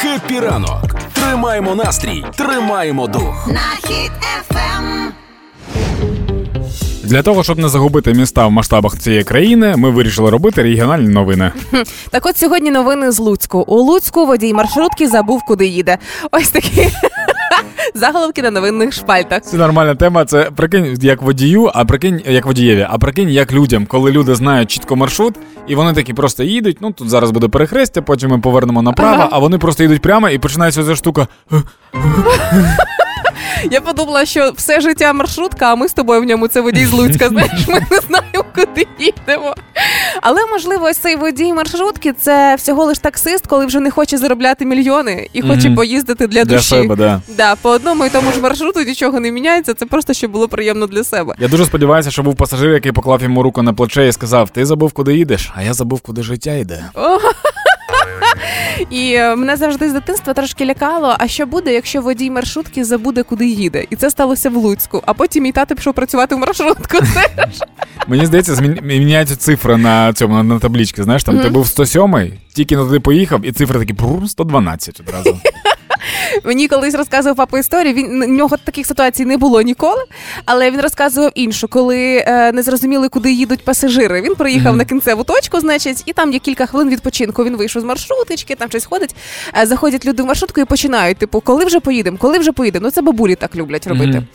Хеппі 0.01 0.39
ранок. 0.39 0.95
Тримаємо 1.13 1.75
настрій, 1.75 2.25
тримаємо 2.35 3.07
дух. 3.07 3.49
Для 7.13 7.21
того, 7.21 7.43
щоб 7.43 7.59
не 7.59 7.69
загубити 7.69 8.13
міста 8.13 8.47
в 8.47 8.51
масштабах 8.51 8.97
цієї 8.97 9.23
країни, 9.23 9.75
ми 9.77 9.89
вирішили 9.89 10.29
робити 10.29 10.63
регіональні 10.63 11.07
новини. 11.07 11.51
Так 12.11 12.25
от 12.25 12.37
сьогодні 12.37 12.71
новини 12.71 13.11
з 13.11 13.19
Луцьку. 13.19 13.59
У 13.59 13.75
Луцьку 13.75 14.25
водій 14.25 14.53
маршрутки 14.53 15.07
забув, 15.07 15.41
куди 15.47 15.67
їде. 15.67 15.97
Ось 16.31 16.49
такі 16.49 16.87
заголовки 17.95 18.41
на 18.41 18.51
новинних 18.51 18.93
шпальтах. 18.93 19.41
Це 19.41 19.57
нормальна 19.57 19.95
тема. 19.95 20.25
Це 20.25 20.51
прикинь, 20.55 20.97
як 21.01 21.21
водію, 21.21 21.71
а 21.73 21.85
прикинь, 21.85 22.21
як 22.25 22.45
водієві, 22.45 22.87
а 22.89 22.97
прикинь, 22.97 23.29
як 23.29 23.53
людям, 23.53 23.85
коли 23.85 24.11
люди 24.11 24.35
знають 24.35 24.71
чітко 24.71 24.95
маршрут, 24.95 25.35
і 25.67 25.75
вони 25.75 25.93
такі 25.93 26.13
просто 26.13 26.43
їдуть. 26.43 26.77
Ну 26.81 26.91
тут 26.91 27.09
зараз 27.09 27.31
буде 27.31 27.47
перехрестя, 27.47 28.01
потім 28.01 28.29
ми 28.29 28.39
повернемо 28.39 28.81
направо, 28.81 29.15
Ага. 29.15 29.29
а 29.31 29.39
вони 29.39 29.57
просто 29.57 29.83
йдуть 29.83 30.01
прямо 30.01 30.29
і 30.29 30.37
починається 30.37 30.83
ця 30.83 30.95
штука. 30.95 31.27
Я 33.71 33.81
подумала, 33.81 34.25
що 34.25 34.51
все 34.57 34.81
життя 34.81 35.13
маршрутка, 35.13 35.71
а 35.71 35.75
ми 35.75 35.87
з 35.87 35.93
тобою 35.93 36.21
в 36.21 36.23
ньому 36.23 36.47
це 36.47 36.61
водій 36.61 36.85
з 36.85 36.91
Луцька. 36.91 37.29
Знаєш, 37.29 37.67
ми 37.67 37.79
не 37.91 37.99
знаємо, 38.07 38.45
куди 38.55 38.87
їдемо. 38.99 39.55
Але 40.21 40.45
можливо, 40.51 40.85
ось 40.85 40.97
цей 40.97 41.15
водій 41.15 41.53
маршрутки 41.53 42.13
це 42.13 42.55
всього 42.55 42.85
лиш 42.85 42.99
таксист, 42.99 43.47
коли 43.47 43.65
вже 43.65 43.79
не 43.79 43.91
хоче 43.91 44.17
заробляти 44.17 44.65
мільйони 44.65 45.27
і 45.33 45.41
хоче 45.41 45.67
Мгм. 45.67 45.75
поїздити 45.75 46.27
для 46.27 46.45
Для 46.45 46.59
себе, 46.61 46.95
да. 46.95 47.21
Да, 47.37 47.55
по 47.55 47.69
одному 47.69 48.05
і 48.05 48.09
тому 48.09 48.31
ж 48.31 48.39
маршруту 48.41 48.81
нічого 48.83 49.19
не 49.19 49.31
міняється. 49.31 49.73
Це 49.73 49.85
просто 49.85 50.13
щоб 50.13 50.31
було 50.31 50.47
приємно 50.47 50.87
для 50.87 51.03
себе. 51.03 51.33
Я 51.39 51.47
дуже 51.47 51.65
сподіваюся, 51.65 52.11
що 52.11 52.23
був 52.23 52.35
пасажир, 52.35 52.71
який 52.73 52.91
поклав 52.91 53.21
йому 53.23 53.43
руку 53.43 53.61
на 53.61 53.73
плече 53.73 54.07
і 54.07 54.11
сказав: 54.11 54.49
Ти 54.49 54.65
забув, 54.65 54.93
куди 54.93 55.15
їдеш, 55.17 55.51
а 55.55 55.63
я 55.63 55.73
забув, 55.73 56.01
куди 56.01 56.23
життя 56.23 56.53
йде. 56.53 56.83
І 58.89 59.13
е, 59.13 59.35
мене 59.35 59.55
завжди 59.55 59.89
з 59.89 59.93
дитинства 59.93 60.33
трошки 60.33 60.65
лякало. 60.65 61.15
А 61.19 61.27
що 61.27 61.45
буде, 61.45 61.73
якщо 61.73 62.01
водій 62.01 62.29
маршрутки 62.29 62.83
забуде, 62.83 63.23
куди 63.23 63.47
їде? 63.47 63.85
І 63.89 63.95
це 63.95 64.09
сталося 64.09 64.49
в 64.49 64.55
Луцьку. 64.55 65.03
А 65.05 65.13
потім 65.13 65.43
мій 65.43 65.51
тато 65.51 65.75
пішов 65.75 65.93
працювати 65.93 66.35
в 66.35 66.37
маршрутку. 66.37 66.97
Мені 68.07 68.25
здається, 68.25 68.61
міняються 68.81 69.35
цифри 69.35 69.77
на 69.77 70.13
цьому 70.13 70.43
на, 70.43 70.59
таблічці. 70.59 71.03
Знаєш, 71.03 71.23
там 71.23 71.39
ти 71.39 71.49
був 71.49 71.67
107 71.67 72.33
тільки 72.53 72.77
на 72.77 72.83
туди 72.83 72.99
поїхав, 72.99 73.45
і 73.45 73.51
цифри 73.51 73.79
такі 73.79 73.93
«Бррр, 73.93 74.29
112 74.29 74.99
одразу. 74.99 75.39
Мені 76.43 76.67
колись 76.67 76.93
розказував 76.95 77.35
папа 77.35 77.59
історію. 77.59 77.93
Він 77.93 78.23
у 78.23 78.27
нього 78.27 78.57
таких 78.57 78.85
ситуацій 78.87 79.25
не 79.25 79.37
було 79.37 79.61
ніколи, 79.61 80.03
але 80.45 80.71
він 80.71 80.81
розказував 80.81 81.31
іншу, 81.35 81.67
коли 81.67 82.23
е, 82.27 82.51
не 82.51 82.63
зрозуміли, 82.63 83.09
куди 83.09 83.31
їдуть 83.31 83.65
пасажири. 83.65 84.21
Він 84.21 84.35
приїхав 84.35 84.67
Мгм. 84.67 84.77
на 84.77 84.85
кінцеву 84.85 85.23
точку, 85.23 85.59
значить, 85.59 86.03
і 86.05 86.13
там 86.13 86.33
є 86.33 86.39
кілька 86.39 86.65
хвилин 86.65 86.89
відпочинку. 86.89 87.43
Він 87.43 87.55
вийшов 87.57 87.81
з 87.81 87.85
маршруточки, 87.85 88.55
там 88.55 88.69
щось 88.69 88.85
ходить. 88.85 89.15
Е, 89.57 89.65
заходять 89.65 90.05
люди 90.05 90.23
в 90.23 90.25
маршрутку 90.25 90.61
і 90.61 90.65
починають: 90.65 91.17
типу, 91.17 91.41
коли 91.41 91.65
вже 91.65 91.79
поїдемо, 91.79 92.17
коли 92.17 92.37
вже 92.39 92.51
поїдемо. 92.51 92.85
Ну 92.85 92.91
це 92.91 93.01
бабулі 93.01 93.35
так 93.35 93.55
люблять 93.55 93.87
робити. 93.87 94.11
Мгм. 94.11 94.27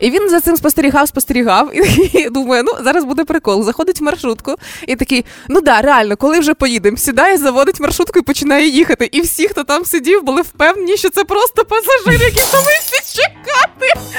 І 0.00 0.10
він 0.10 0.28
за 0.30 0.40
цим 0.40 0.56
спостерігав, 0.56 1.08
спостерігав 1.08 1.70
і 2.14 2.28
думає, 2.30 2.62
ну 2.62 2.72
зараз 2.84 3.04
буде 3.04 3.24
прикол. 3.24 3.64
Заходить 3.64 4.00
в 4.00 4.04
маршрутку 4.04 4.54
і 4.86 4.96
такий: 4.96 5.24
ну 5.48 5.60
да, 5.60 5.80
реально, 5.80 6.16
коли 6.16 6.38
вже 6.38 6.54
поїдемо, 6.54 6.96
сідає, 6.96 7.36
заводить 7.38 7.80
маршрутку 7.80 8.18
і 8.18 8.22
починає 8.22 8.68
їхати. 8.68 9.08
І 9.12 9.20
всі, 9.20 9.48
хто 9.48 9.64
там 9.64 9.84
сидів, 9.84 10.22
були 10.22 10.42
впевнені, 10.42 10.96
що 10.96 11.10
це 11.10 11.24
просто 11.32 11.64
пасажир, 11.64 12.22
який 12.22 12.44
повинні 12.52 13.00
чекати. 13.14 14.10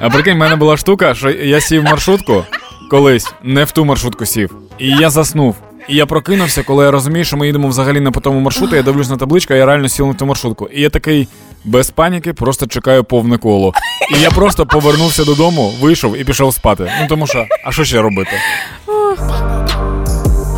А 0.00 0.10
прикинь, 0.10 0.34
в 0.34 0.36
мене 0.36 0.56
була 0.56 0.76
штука, 0.76 1.14
що 1.14 1.30
я 1.30 1.60
сів 1.60 1.82
в 1.82 1.84
маршрутку 1.84 2.44
колись, 2.90 3.32
не 3.42 3.64
в 3.64 3.70
ту 3.70 3.84
маршрутку 3.84 4.26
сів, 4.26 4.54
і 4.78 4.88
я 4.88 5.10
заснув. 5.10 5.56
І 5.88 5.96
я 5.96 6.06
прокинувся, 6.06 6.62
коли 6.62 6.84
я 6.84 6.90
розумію, 6.90 7.24
що 7.24 7.36
ми 7.36 7.46
їдемо 7.46 7.68
взагалі 7.68 8.00
не 8.00 8.10
по 8.10 8.20
тому 8.20 8.40
маршруту, 8.40 8.76
я 8.76 8.82
дивлюсь 8.82 9.10
на 9.10 9.16
табличку, 9.16 9.54
а 9.54 9.56
я 9.56 9.66
реально 9.66 9.88
сів 9.88 10.06
на 10.06 10.14
ту 10.14 10.26
маршрутку. 10.26 10.68
І 10.72 10.80
я 10.80 10.90
такий 10.90 11.28
без 11.64 11.90
паніки, 11.90 12.32
просто 12.32 12.66
чекаю 12.66 13.04
повне 13.04 13.38
коло. 13.38 13.72
І 14.16 14.20
я 14.20 14.30
просто 14.30 14.66
повернувся 14.66 15.24
додому, 15.24 15.72
вийшов 15.80 16.16
і 16.16 16.24
пішов 16.24 16.54
спати. 16.54 16.92
Ну 17.00 17.06
тому 17.08 17.26
що, 17.26 17.46
а 17.64 17.72
що 17.72 17.84
ще 17.84 18.02
робити? 18.02 18.30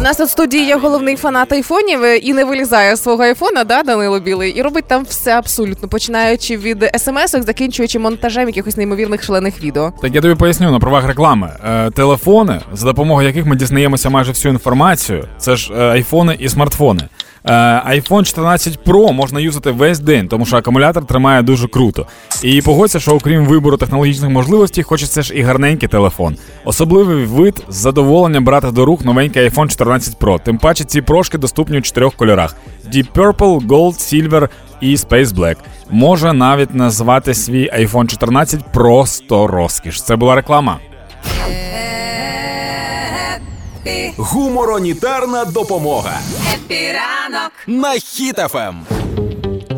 У 0.01 0.03
нас 0.03 0.21
в 0.21 0.29
студії 0.29 0.67
є 0.67 0.77
головний 0.77 1.17
фанат 1.17 1.53
айфонів 1.53 2.05
е, 2.05 2.17
і 2.17 2.33
не 2.33 2.45
вилізає 2.45 2.97
з 2.97 3.03
свого 3.03 3.23
айфона, 3.23 3.65
да, 3.65 3.83
Данило 3.83 4.21
Білий, 4.21 4.51
і 4.51 4.63
робить 4.63 4.85
там 4.89 5.05
все 5.05 5.39
абсолютно, 5.39 5.89
починаючи 5.89 6.57
від 6.57 6.83
смс-ок, 6.99 7.43
закінчуючи 7.43 7.99
монтажем 7.99 8.47
якихось 8.47 8.77
неймовірних 8.77 9.23
шалених 9.23 9.63
відео. 9.63 9.93
Так 10.03 10.15
я 10.15 10.21
тобі 10.21 10.35
поясню 10.35 10.71
на 10.71 10.79
правах 10.79 11.07
реклами. 11.07 11.53
Е, 11.65 11.91
телефони, 11.91 12.61
за 12.73 12.87
допомогою 12.87 13.27
яких 13.29 13.47
ми 13.47 13.57
дізнаємося 13.57 14.11
майже 14.11 14.33
всю 14.33 14.53
інформацію, 14.53 15.29
це 15.39 15.57
ж 15.57 15.73
е, 15.75 15.83
айфони 15.83 16.37
і 16.39 16.49
смартфони. 16.49 17.09
Е, 17.45 17.53
iPhone 18.01 18.25
14 18.25 18.79
Pro 18.87 19.13
можна 19.13 19.41
юзати 19.41 19.71
весь 19.71 19.99
день, 19.99 20.29
тому 20.29 20.47
що 20.47 20.57
акумулятор 20.57 21.07
тримає 21.07 21.43
дуже 21.43 21.69
круто. 21.69 22.07
І 22.43 22.63
погодься, 22.63 23.01
що 23.01 23.15
окрім 23.15 23.47
вибору 23.47 23.77
технологічних 23.77 24.31
можливостей, 24.31 24.85
хочеться 24.85 25.23
ж 25.23 25.35
і 25.35 25.43
гарненький 25.43 25.89
телефон. 25.89 26.37
Особливий 26.65 27.25
вид 27.25 27.65
з 27.69 27.77
задоволенням 27.77 28.45
брати 28.45 28.71
до 28.71 28.85
рук 28.85 29.05
новенький 29.05 29.49
iPhone 29.49 29.69
14 29.69 30.19
Pro. 30.19 30.41
Тим 30.45 30.59
паче 30.59 30.85
ці 30.85 31.03
прошки 31.03 31.39
доступні 31.39 31.79
у 31.79 31.83
чотирьох 31.83 32.15
кольорах: 32.15 32.57
Deep 32.95 33.07
Purple, 33.15 33.67
Gold, 33.67 33.95
Silver 33.95 34.49
і 34.81 34.97
Space 34.97 35.27
Black. 35.27 35.57
Може 35.91 36.33
навіть 36.33 36.75
назвати 36.75 37.35
свій 37.35 37.71
iPhone 37.71 38.07
14 38.07 38.73
просто 38.73 39.47
розкіш. 39.47 40.03
Це 40.03 40.17
була 40.17 40.35
реклама. 40.35 40.79
Гуморонітарна 44.17 45.45
допомога. 45.45 46.21
Хеппі 46.55 47.08
ранок 47.08 47.53
на 47.67 47.93
Хіт 47.93 48.40
FM. 48.40 48.75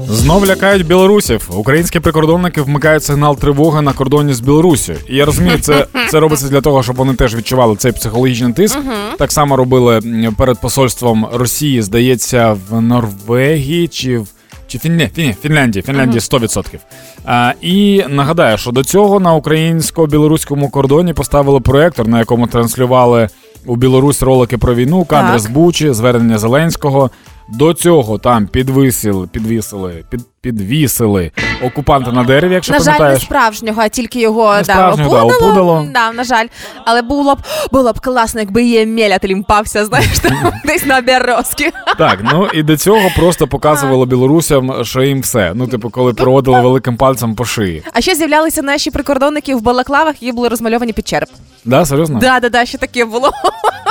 Знов 0.08 0.46
лякають 0.46 0.86
білорусів. 0.86 1.48
Українські 1.56 2.00
прикордонники 2.00 2.62
вмикають 2.62 3.04
сигнал 3.04 3.36
тривоги 3.36 3.82
на 3.82 3.92
кордоні 3.92 4.32
з 4.32 4.40
Білорусі. 4.40 4.94
І 5.08 5.16
я 5.16 5.24
розумію, 5.24 5.58
це 5.58 5.86
це 6.10 6.20
робиться 6.20 6.48
для 6.48 6.60
того, 6.60 6.82
щоб 6.82 6.96
вони 6.96 7.14
теж 7.14 7.36
відчували 7.36 7.76
цей 7.76 7.92
психологічний 7.92 8.52
тиск. 8.52 8.78
Uh-huh. 8.78 9.16
Так 9.18 9.32
само 9.32 9.56
робили 9.56 10.00
перед 10.38 10.60
посольством 10.60 11.28
Росії, 11.32 11.82
здається, 11.82 12.56
в 12.70 12.80
Норвегії 12.80 13.88
чи 13.88 14.18
в. 14.18 14.28
Чи 14.72 14.78
Фінлі... 14.78 15.10
Фін... 15.14 15.34
Фінляндії, 15.34 15.82
Фінляндії 15.82 16.20
100%. 16.20 16.78
А, 17.24 17.52
І 17.60 18.04
нагадаю, 18.08 18.58
що 18.58 18.70
до 18.70 18.84
цього 18.84 19.20
на 19.20 19.34
українсько-білоруському 19.34 20.70
кордоні 20.70 21.12
поставили 21.12 21.60
проєктор, 21.60 22.08
на 22.08 22.18
якому 22.18 22.46
транслювали 22.46 23.28
у 23.66 23.76
Білорусь 23.76 24.22
ролики 24.22 24.58
про 24.58 24.74
війну, 24.74 25.04
кадри 25.04 25.32
так. 25.32 25.40
з 25.40 25.46
Бучі, 25.46 25.92
звернення 25.92 26.38
Зеленського. 26.38 27.10
До 27.48 27.74
цього 27.74 28.18
там 28.18 28.46
підвисили, 28.46 29.26
підвісили, 29.26 30.04
під, 30.10 30.20
підвісили 30.42 31.30
окупанта 31.62 32.12
на 32.12 32.24
дереві, 32.24 32.54
якщо 32.54 32.72
на 32.72 32.78
пам'ятаєш. 32.78 33.12
жаль, 33.12 33.14
не 33.14 33.20
справжнього, 33.20 33.82
а 33.82 33.88
тільки 33.88 34.20
його 34.20 34.54
не 34.54 34.62
да, 34.62 34.90
опудало. 34.90 35.30
Да, 35.30 35.36
опудало. 35.36 35.86
Да, 35.94 36.12
на 36.12 36.24
жаль, 36.24 36.46
але 36.84 37.02
було 37.02 37.34
б 37.34 37.38
було 37.72 37.92
б 37.92 38.00
класно, 38.00 38.40
якби 38.40 38.62
її 38.62 38.74
Ємеля 38.78 39.18
лімпався, 39.24 39.84
знаєш, 39.84 40.18
там 40.18 40.52
десь 40.64 40.86
на 40.86 41.00
Березки. 41.00 41.72
Так, 41.98 42.18
ну 42.32 42.48
і 42.54 42.62
до 42.62 42.76
цього 42.76 43.10
просто 43.16 43.46
показувало 43.46 44.06
білорусям, 44.06 44.84
що 44.84 45.02
їм 45.02 45.20
все. 45.20 45.52
Ну, 45.54 45.66
типу, 45.66 45.90
коли 45.90 46.14
проводили 46.14 46.60
великим 46.60 46.96
пальцем 46.96 47.34
по 47.34 47.44
шиї. 47.44 47.82
А 47.92 48.00
ще 48.00 48.14
з'являлися 48.14 48.62
наші 48.62 48.90
прикордонники 48.90 49.54
в 49.54 49.62
балаклавах, 49.62 50.22
які 50.22 50.32
були 50.32 50.48
розмальовані 50.48 50.92
під 50.92 51.08
череп. 51.08 51.28
Да, 51.64 51.86
серйозно? 51.86 52.18
Да, 52.18 52.40
да, 52.40 52.48
да, 52.48 52.66
ще 52.66 52.78
таке 52.78 53.04
було. 53.04 53.30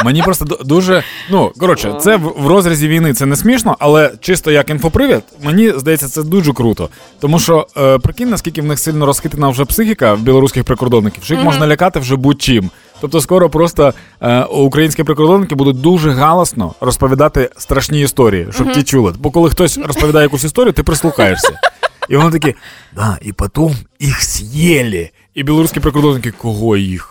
Мені 0.06 0.22
просто 0.22 0.46
дуже. 0.46 1.04
Ну, 1.30 1.52
коротше, 1.58 1.96
це 2.02 2.16
в 2.16 2.48
розрізі 2.48 2.88
війни 2.88 3.14
це 3.14 3.26
не 3.26 3.36
смішно, 3.36 3.76
але 3.80 4.12
чисто 4.20 4.52
як 4.52 4.70
інфопривід, 4.70 5.24
мені 5.44 5.74
здається, 5.78 6.08
це 6.08 6.24
дуже 6.24 6.41
круто. 6.50 6.90
Тому 7.20 7.40
що 7.40 7.68
е, 7.78 7.98
прикинь, 7.98 8.30
наскільки 8.30 8.62
в 8.62 8.66
них 8.66 8.80
сильно 8.80 9.06
розхитана 9.06 9.50
вже 9.50 9.66
психіка 9.66 10.14
в 10.14 10.20
білоруських 10.20 10.64
прикордонників, 10.64 11.24
що 11.24 11.34
їх 11.34 11.42
mm-hmm. 11.42 11.46
можна 11.46 11.68
лякати 11.68 12.00
вже 12.00 12.16
будь-чим. 12.16 12.70
Тобто, 13.02 13.22
скоро 13.22 13.50
просто 13.50 13.94
е, 14.22 14.44
українські 14.44 15.04
прикордонники 15.04 15.56
будуть 15.56 15.82
дуже 15.82 16.12
галасно 16.12 16.74
розповідати 16.82 17.50
страшні 17.58 18.02
історії, 18.02 18.48
щоб 18.52 18.68
mm-hmm. 18.68 18.74
ті 18.74 18.84
чули. 18.84 19.14
Бо 19.20 19.32
коли 19.32 19.50
хтось 19.50 19.78
розповідає 19.78 20.24
якусь 20.26 20.44
історію, 20.44 20.74
ти 20.74 20.84
прислухаєшся. 20.84 21.54
І 22.10 22.18
вони 22.18 22.32
такі, 22.32 22.56
да, 22.96 23.18
і 23.22 23.34
потім 23.34 23.76
їх 24.00 24.24
з'їли. 24.24 25.10
І 25.34 25.44
білоруські 25.44 25.80
прикордонники, 25.80 26.32
кого 26.32 26.78
їх? 26.78 27.11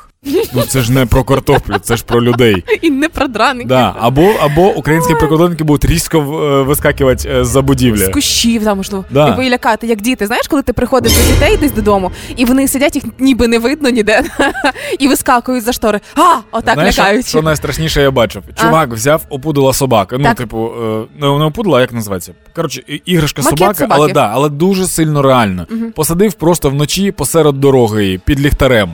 Ну 0.53 0.63
це 0.63 0.81
ж 0.81 0.93
не 0.93 1.07
про 1.07 1.25
картоплю, 1.25 1.79
це 1.83 1.97
ж 1.97 2.05
про 2.05 2.23
людей. 2.23 2.65
І 2.83 2.91
не 2.91 3.09
про 3.09 3.29
драник. 3.29 3.67
Да. 3.67 3.95
Або 4.01 4.31
або 4.41 4.75
українські 4.75 5.15
прикордонники 5.15 5.65
будуть 5.65 5.91
різко 5.91 6.19
е, 6.19 6.63
вискакувати 6.63 7.29
е, 7.29 7.45
з-за 7.45 7.63
будівлі. 7.63 8.05
З 8.05 8.09
кущів 8.09 8.65
там 8.65 8.77
можливо. 8.77 9.05
Да. 9.11 9.39
І 9.43 9.51
лякати, 9.51 9.87
як 9.87 10.01
діти. 10.01 10.27
Знаєш, 10.27 10.49
коли 10.49 10.63
ти 10.63 10.73
приходиш 10.73 11.13
до 11.13 11.35
дітей 11.35 11.57
десь 11.57 11.73
додому, 11.73 12.11
і 12.37 12.45
вони 12.45 12.69
сидять, 12.69 12.95
їх 12.95 13.05
ніби 13.19 13.49
не 13.49 13.59
видно 13.59 13.91
ніде, 13.91 14.23
і 14.99 15.09
вискакують 15.09 15.65
за 15.65 15.73
штори. 15.73 16.01
А, 16.15 16.35
отак 16.53 16.75
Знаєш, 16.75 16.99
лякають. 16.99 17.27
Що 17.27 17.43
найстрашніше 17.43 18.03
я 18.03 18.11
бачив? 18.11 18.43
Чувак 18.55 18.89
а? 18.93 18.95
взяв, 18.95 19.23
опудила 19.29 19.73
собака. 19.73 20.17
Ну, 20.19 20.25
так. 20.25 20.37
типу, 20.37 20.71
е, 20.83 21.07
не 21.21 21.27
опудила, 21.27 21.79
а 21.79 21.81
як 21.81 21.93
називається? 21.93 22.33
Коротше, 22.57 22.83
іграшка 23.05 23.43
собака, 23.43 23.87
але 23.91 24.13
да, 24.13 24.31
але 24.35 24.49
дуже 24.49 24.87
сильно 24.87 25.23
реально. 25.23 25.67
Угу. 25.71 25.91
Посадив 25.95 26.35
просто 26.35 26.71
вночі 26.71 27.13
посеред 27.13 27.61
дороги 27.61 28.21
під 28.25 28.41
ліхтарем. 28.41 28.91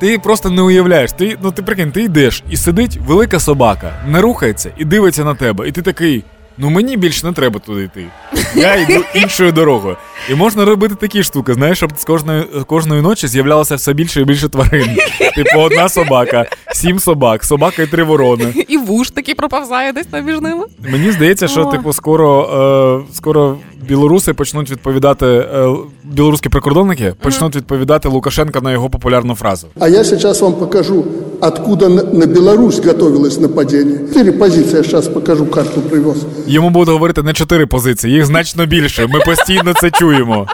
Ти 0.00 0.18
просто 0.18 0.50
не 0.50 0.62
уявляєш. 0.62 1.12
Ти 1.12 1.36
ну 1.42 1.52
ти 1.52 1.62
прикинь, 1.62 1.92
ти 1.92 2.02
йдеш 2.02 2.44
і 2.50 2.56
сидить 2.56 2.96
велика 3.06 3.40
собака, 3.40 3.92
не 4.06 4.20
рухається 4.20 4.70
і 4.76 4.84
дивиться 4.84 5.24
на 5.24 5.34
тебе. 5.34 5.68
І 5.68 5.72
ти 5.72 5.82
такий. 5.82 6.24
Ну 6.62 6.70
мені 6.70 6.96
більше 6.96 7.26
не 7.26 7.32
треба 7.32 7.60
туди 7.60 7.82
йти. 7.82 8.06
Я 8.54 8.76
йду 8.76 9.04
іншою 9.14 9.52
дорогою. 9.52 9.96
І 10.30 10.34
можна 10.34 10.64
робити 10.64 10.94
такі 10.94 11.22
штуки, 11.22 11.54
знаєш, 11.54 11.78
щоб 11.78 11.90
з 11.98 12.04
кожної 12.04 12.44
кожної 12.66 13.02
ночі 13.02 13.28
з'являлося 13.28 13.74
все 13.74 13.92
більше 13.92 14.20
і 14.20 14.24
більше 14.24 14.48
тварин. 14.48 14.96
Типу, 15.34 15.60
одна 15.60 15.88
собака, 15.88 16.46
сім 16.74 16.98
собак, 16.98 17.44
собака 17.44 17.82
і 17.82 17.86
три 17.86 18.02
ворони. 18.04 18.54
І 18.68 18.76
вуш 18.76 19.10
такий 19.10 19.34
проповзає 19.34 19.92
десь 19.92 20.06
між 20.24 20.40
ними. 20.40 20.64
Мені 20.92 21.12
здається, 21.12 21.48
що 21.48 21.64
типу 21.64 21.92
скоро 21.92 23.04
е, 23.10 23.14
скоро 23.14 23.56
білоруси 23.88 24.34
почнуть 24.34 24.70
відповідати, 24.70 25.26
е, 25.26 25.76
білоруські 26.04 26.48
прикордонники 26.48 27.14
почнуть 27.22 27.56
відповідати 27.56 28.08
Лукашенка 28.08 28.60
на 28.60 28.72
його 28.72 28.90
популярну 28.90 29.34
фразу. 29.34 29.66
А 29.80 29.88
я 29.88 30.04
зараз 30.04 30.40
вам 30.42 30.52
покажу, 30.52 31.04
откуда 31.40 31.88
на 31.88 32.26
Білорусь 32.26 32.86
готовилось 32.86 33.40
нападіння. 33.40 33.98
Чотири 34.08 34.32
позиції, 34.32 34.76
я 34.76 34.82
зараз 34.82 35.08
покажу 35.08 35.46
карту 35.46 35.80
привез. 35.80 36.16
Йому 36.50 36.70
будуть 36.70 36.92
говорити 36.92 37.22
не 37.22 37.32
чотири 37.32 37.66
позиції, 37.66 38.14
їх 38.14 38.26
значно 38.26 38.66
більше. 38.66 39.06
Ми 39.06 39.20
постійно 39.20 39.74
це 39.74 39.90
чуємо. 39.90 40.46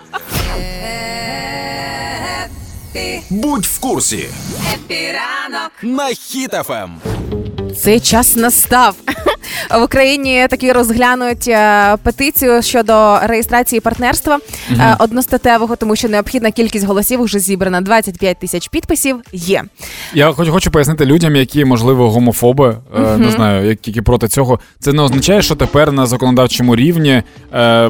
Будь 3.30 3.64
в 3.64 3.78
курсі. 3.80 4.28
Хеппі 4.74 5.28
ранок 5.28 5.72
на 5.82 6.06
Хіт 6.08 6.55
FM. 6.55 6.90
Цей 7.82 8.00
час 8.00 8.36
настав. 8.36 8.94
В 9.70 9.82
Україні 9.84 10.46
таки 10.50 10.72
розглянуть 10.72 11.48
е, 11.48 11.96
петицію 12.02 12.62
щодо 12.62 13.18
реєстрації 13.22 13.80
партнерства 13.80 14.38
угу. 14.70 14.80
одностатевого, 14.98 15.76
тому 15.76 15.96
що 15.96 16.08
необхідна 16.08 16.50
кількість 16.50 16.86
голосів 16.86 17.22
вже 17.22 17.38
зібрана 17.38 17.80
25 17.80 18.38
тисяч 18.38 18.68
підписів. 18.68 19.16
Є 19.32 19.62
я 20.14 20.32
хоч 20.32 20.48
хочу 20.48 20.70
пояснити 20.70 21.04
людям, 21.04 21.36
які 21.36 21.64
можливо 21.64 22.10
гомофоби, 22.10 22.76
угу. 22.96 23.18
не 23.18 23.30
знаю, 23.30 23.76
які 23.84 24.02
проти 24.02 24.28
цього. 24.28 24.60
Це 24.80 24.92
не 24.92 25.02
означає, 25.02 25.42
що 25.42 25.54
тепер 25.54 25.92
на 25.92 26.06
законодавчому 26.06 26.76
рівні 26.76 27.22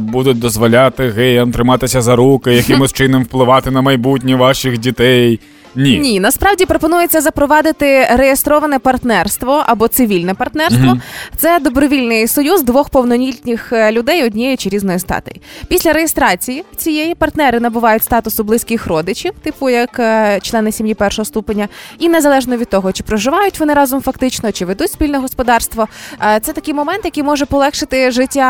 будуть 0.00 0.38
дозволяти 0.38 1.08
геям 1.08 1.52
триматися 1.52 2.00
за 2.00 2.16
руки, 2.16 2.54
якимось 2.54 2.92
чином 2.92 3.23
впливати 3.23 3.70
на 3.70 3.80
майбутнє 3.80 4.37
ваших 4.37 4.78
дітей. 4.78 5.40
Ні, 5.76 5.99
ні, 5.99 6.21
насправді 6.21 6.64
пропонується 6.66 7.21
запровадити 7.21 8.09
реєстроване 8.11 8.78
партнерство 8.78 9.64
або 9.66 9.88
цивільне 9.88 10.35
партнерство. 10.35 10.88
Угу. 10.88 11.00
Це 11.37 11.59
добровільний 11.59 12.28
союз 12.28 12.62
двох 12.62 12.88
повнолітніх 12.88 13.73
е, 13.73 13.92
людей 13.92 14.25
однієї 14.25 14.56
чи 14.56 14.68
різної 14.68 14.99
статей. 14.99 15.40
Після 15.68 15.92
реєстрації 15.92 16.64
цієї 16.76 17.14
партнери 17.14 17.61
набувають 17.61 18.04
статусу 18.04 18.45
близьких 18.45 18.87
родичів, 18.87 19.33
типу 19.42 19.71
як 19.71 19.99
е, 19.99 20.38
члени 20.42 20.73
сім'ї 20.73 20.95
першого 20.95 21.25
ступеня, 21.25 21.68
і 21.99 22.09
незалежно 22.09 22.56
від 22.56 22.68
того, 22.68 22.92
чи 22.92 23.02
проживають 23.02 23.61
вони 23.61 23.75
разом 23.75 24.02
фактично, 24.02 24.52
чи 24.52 24.64
ведуть 24.64 24.90
спільне 24.90 25.18
господарство. 25.18 25.88
Е, 26.23 26.40
це 26.42 26.52
такий 26.52 26.75
момент, 26.75 27.04
який 27.04 27.23
може 27.23 27.47
полегшити 27.47 28.11
життя 28.11 28.47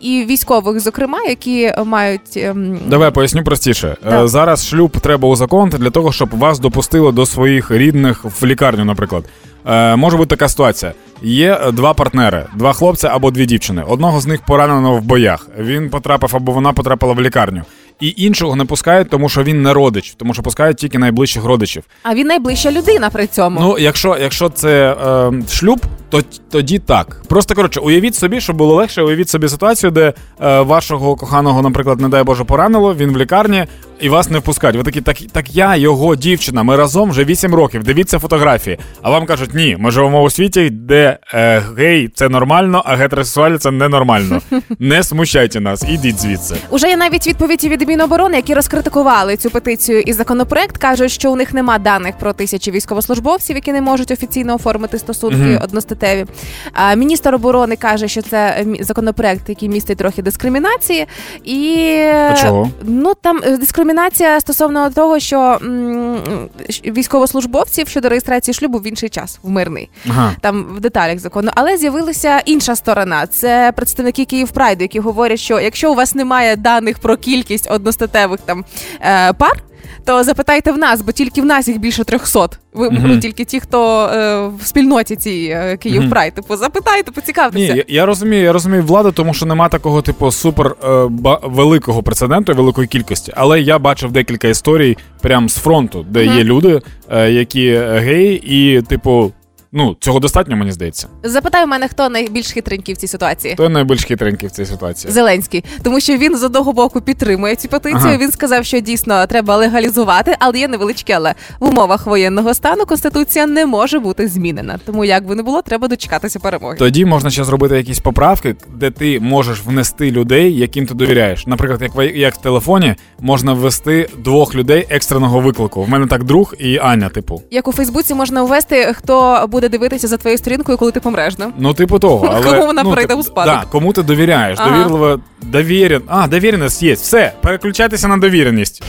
і 0.00 0.24
військових, 0.24 0.80
зокрема, 0.80 1.18
які 1.28 1.72
мають 1.84 2.36
ем, 2.36 2.78
давай 2.86 3.10
поясню 3.10 3.44
простіше. 3.44 3.96
Так. 4.04 4.28
Зараз 4.28 4.66
шлюб 4.66 5.00
треба 5.00 5.28
узаконити 5.28 5.78
для 5.78 5.90
того 5.90 6.03
того, 6.04 6.12
щоб 6.12 6.38
вас 6.38 6.58
допустили 6.58 7.12
до 7.12 7.26
своїх 7.26 7.70
рідних 7.70 8.24
в 8.24 8.44
лікарню, 8.44 8.84
наприклад. 8.84 9.24
Е, 9.66 9.96
Може 9.96 10.16
бути 10.16 10.28
така 10.36 10.48
ситуація. 10.48 10.92
Є 11.22 11.60
два 11.72 11.94
партнери, 11.94 12.46
два 12.56 12.72
хлопця 12.72 13.08
або 13.08 13.30
дві 13.30 13.46
дівчини. 13.46 13.82
Одного 13.88 14.20
з 14.20 14.26
них 14.26 14.40
поранено 14.46 14.94
в 14.94 15.02
боях. 15.02 15.48
Він 15.58 15.90
потрапив 15.90 16.36
або 16.36 16.52
вона 16.52 16.72
потрапила 16.72 17.12
в 17.12 17.20
лікарню 17.20 17.62
і 18.00 18.14
іншого 18.16 18.56
не 18.56 18.64
пускають, 18.64 19.10
тому 19.10 19.28
що 19.28 19.42
він 19.42 19.62
не 19.62 19.72
родич, 19.72 20.14
тому 20.16 20.34
що 20.34 20.42
пускають 20.42 20.76
тільки 20.76 20.98
найближчих 20.98 21.44
родичів. 21.44 21.84
А 22.02 22.14
він 22.14 22.26
найближча 22.26 22.70
людина 22.70 23.10
при 23.10 23.26
цьому. 23.26 23.60
Ну, 23.60 23.78
якщо 23.78 24.16
якщо 24.20 24.48
це 24.48 24.96
е, 25.06 25.32
шлюб, 25.48 25.80
то 26.10 26.22
тоді 26.50 26.78
так. 26.78 27.22
Просто 27.28 27.54
коротше, 27.54 27.80
уявіть 27.80 28.14
собі, 28.14 28.40
щоб 28.40 28.56
було 28.56 28.74
легше, 28.74 29.02
уявіть 29.02 29.28
собі 29.28 29.48
ситуацію, 29.48 29.90
де 29.90 30.12
е, 30.40 30.60
вашого 30.60 31.16
коханого, 31.16 31.62
наприклад, 31.62 32.00
не 32.00 32.08
дай 32.08 32.22
Боже, 32.22 32.44
поранило, 32.44 32.94
він 32.94 33.12
в 33.12 33.18
лікарні 33.18 33.66
і 34.04 34.08
вас 34.08 34.30
не 34.30 34.38
впускають. 34.38 34.76
Ви 34.76 34.82
такі, 34.82 35.00
так 35.00 35.16
так 35.32 35.56
я, 35.56 35.76
його 35.76 36.16
дівчина, 36.16 36.62
ми 36.62 36.76
разом 36.76 37.10
вже 37.10 37.24
8 37.24 37.54
років. 37.54 37.84
Дивіться 37.84 38.18
фотографії. 38.18 38.78
А 39.02 39.10
вам 39.10 39.26
кажуть, 39.26 39.54
ні, 39.54 39.76
ми 39.80 39.90
живемо 39.90 40.22
у 40.22 40.30
світі, 40.30 40.70
де 40.70 41.18
е, 41.34 41.62
гей 41.78 42.08
це 42.14 42.28
нормально, 42.28 42.82
а 42.86 42.96
гетеросексуалі 42.96 43.58
це 43.58 43.70
ненормально. 43.70 44.40
Не 44.78 45.02
смущайте 45.02 45.60
нас, 45.60 45.84
ідіть 45.88 46.20
звідси. 46.20 46.56
Уже 46.70 46.88
є 46.88 46.96
навіть 46.96 47.26
відповіді 47.26 47.68
від 47.68 47.88
Міноборони, 47.88 48.36
які 48.36 48.54
розкритикували 48.54 49.36
цю 49.36 49.50
петицію 49.50 50.00
і 50.00 50.12
законопроект, 50.12 50.76
кажуть, 50.76 51.10
що 51.10 51.32
у 51.32 51.36
них 51.36 51.54
нема 51.54 51.78
даних 51.78 52.18
про 52.18 52.32
тисячі 52.32 52.70
військовослужбовців, 52.70 53.56
які 53.56 53.72
не 53.72 53.80
можуть 53.80 54.10
офіційно 54.10 54.54
оформити 54.54 54.98
стосунки 54.98 55.36
mm-hmm. 55.36 55.64
одностатеві. 55.64 56.26
А 56.72 56.94
міністр 56.94 57.34
оборони 57.34 57.76
каже, 57.76 58.08
що 58.08 58.22
це 58.22 58.64
законопроект, 58.80 59.48
який 59.48 59.68
містить 59.68 59.98
трохи 59.98 60.22
дискримінації, 60.22 61.06
і 61.44 61.88
а 62.30 62.34
чого? 62.42 62.70
ну 62.82 63.14
там 63.14 63.40
е, 63.46 63.56
дискримінація 63.94 64.40
стосовно 64.40 64.90
того, 64.90 65.18
що 65.18 65.58
м- 65.62 66.48
військовослужбовців 66.84 67.88
щодо 67.88 68.08
реєстрації 68.08 68.54
шлюбу 68.54 68.78
в 68.78 68.86
інший 68.86 69.08
час, 69.08 69.38
в 69.42 69.50
мирний, 69.50 69.90
ага. 70.10 70.32
там 70.40 70.64
в 70.76 70.80
деталях 70.80 71.18
закону, 71.18 71.50
але 71.54 71.76
з'явилася 71.76 72.38
інша 72.44 72.76
сторона. 72.76 73.26
Це 73.26 73.72
представники 73.76 74.24
Київ 74.24 74.50
Прайду, 74.50 74.84
які 74.84 75.00
говорять, 75.00 75.40
що 75.40 75.60
якщо 75.60 75.92
у 75.92 75.94
вас 75.94 76.14
немає 76.14 76.56
даних 76.56 76.98
про 76.98 77.16
кількість 77.16 77.70
одностатевих 77.70 78.40
там 78.40 78.64
е, 79.00 79.32
пар. 79.32 79.62
То 80.04 80.24
запитайте 80.24 80.72
в 80.72 80.78
нас, 80.78 81.02
бо 81.02 81.12
тільки 81.12 81.42
в 81.42 81.44
нас 81.44 81.68
їх 81.68 81.78
більше 81.78 82.04
300. 82.04 82.48
Ви 82.74 82.90
Мгм. 82.90 83.02
ну, 83.06 83.18
тільки 83.18 83.44
ті, 83.44 83.60
хто 83.60 84.06
е, 84.06 84.46
в 84.62 84.66
спільноті 84.66 85.16
цій 85.16 85.56
Київ 85.80 85.98
Прай. 86.00 86.10
Прайд. 86.10 86.34
Типу, 86.34 86.56
запитайте, 86.56 87.10
Ні, 87.10 87.14
поцікавтеся. 87.14 87.74
я, 87.74 87.84
я 87.88 88.06
розумію, 88.06 88.42
я 88.42 88.52
розумію 88.52 88.82
владу, 88.82 89.12
тому 89.12 89.34
що 89.34 89.46
нема 89.46 89.68
такого, 89.68 90.02
типу, 90.02 90.30
супер 90.30 90.66
е, 90.84 91.06
ба- 91.10 91.40
великого 91.44 92.02
прецеденту, 92.02 92.52
і 92.52 92.54
великої 92.54 92.88
кількості. 92.88 93.32
Але 93.36 93.60
я 93.60 93.78
бачив 93.78 94.12
декілька 94.12 94.48
історій 94.48 94.96
прямо 95.20 95.48
з 95.48 95.54
фронту, 95.56 96.06
де 96.10 96.26
Мгм. 96.26 96.38
є 96.38 96.44
люди, 96.44 96.80
е, 97.10 97.30
які 97.30 97.66
е, 97.66 97.98
геї, 97.98 98.42
і, 98.56 98.82
типу, 98.82 99.32
ну, 99.74 99.96
цього 100.00 100.20
достатньо, 100.20 100.56
мені 100.56 100.72
здається. 100.72 101.08
Запитай 101.22 101.64
у 101.64 101.66
мене, 101.66 101.88
хто 101.88 102.08
найбільш 102.08 102.52
хитренький 102.52 102.94
в 102.94 102.98
цій 102.98 103.06
ситуації. 103.06 103.54
Хто 103.54 103.68
найбільш 103.68 104.04
хитренький 104.04 104.48
в 104.48 104.52
цій 104.52 104.66
ситуації? 104.66 105.12
Зеленський, 105.12 105.64
тому 105.82 106.00
що 106.00 106.16
він 106.16 106.36
з 106.36 106.42
одного 106.42 106.72
боку 106.72 107.00
підтримує 107.00 107.56
цю 107.56 107.68
петицію. 107.68 108.00
Ага. 108.04 108.16
Він 108.16 108.32
сказав, 108.32 108.64
що 108.64 108.80
дійсно 108.80 109.26
треба 109.26 109.56
легалізувати, 109.56 110.36
але 110.38 110.58
є 110.58 110.68
невеличке 110.68 111.14
але 111.14 111.34
в 111.60 111.68
умовах 111.68 112.06
воєнного 112.06 112.54
стану 112.54 112.86
конституція 112.86 113.46
не 113.46 113.66
може 113.66 113.98
бути 113.98 114.28
змінена. 114.28 114.78
Тому 114.86 115.04
як 115.04 115.26
би 115.26 115.34
не 115.34 115.42
було, 115.42 115.62
треба 115.62 115.88
дочекатися 115.88 116.40
перемоги. 116.40 116.76
Тоді 116.78 117.04
можна 117.04 117.30
ще 117.30 117.44
зробити 117.44 117.76
якісь 117.76 117.98
поправки, 117.98 118.56
де 118.74 118.90
ти 118.90 119.20
можеш 119.20 119.62
внести 119.62 120.10
людей, 120.10 120.56
яким 120.56 120.86
ти 120.86 120.94
довіряєш. 120.94 121.46
Наприклад, 121.46 121.82
як 121.82 121.94
в, 121.94 122.16
як 122.16 122.34
в 122.34 122.36
телефоні 122.36 122.94
можна 123.20 123.52
ввести 123.52 124.08
двох 124.18 124.54
людей 124.54 124.86
екстреного 124.90 125.40
виклику. 125.40 125.82
В 125.82 125.88
мене 125.88 126.06
так 126.06 126.24
друг 126.24 126.54
і 126.58 126.78
Аня, 126.78 127.08
типу. 127.08 127.42
Як 127.50 127.68
у 127.68 127.72
Фейсбуці 127.72 128.14
можна 128.14 128.42
ввести, 128.42 128.92
хто 128.94 129.46
буде 129.48 129.63
дивитися 129.68 130.08
за 130.08 130.16
твоєю 130.16 130.38
сторінкою, 130.38 130.78
коли 130.78 130.92
ти 130.92 131.00
помреш. 131.00 131.34
Ну? 131.38 131.52
Ну, 131.58 131.74
типу 131.74 131.98
того, 131.98 132.26
але 132.34 132.46
Кому 132.46 132.66
вона 132.66 132.82
ну, 132.82 132.92
прийде 132.92 133.14
у 133.14 133.22
спадок? 133.22 133.54
Да, 133.54 133.64
кому 133.70 133.92
ти 133.92 134.02
довіряєш? 134.02 134.58
Ага. 134.60 134.70
Довірливо, 134.70 135.20
довірен. 135.42 136.02
А, 136.06 136.26
довіреність 136.26 136.82
є. 136.82 136.94
Все, 136.94 137.32
переключайтеся 137.40 138.08
на 138.08 138.16
довіреність. 138.16 138.82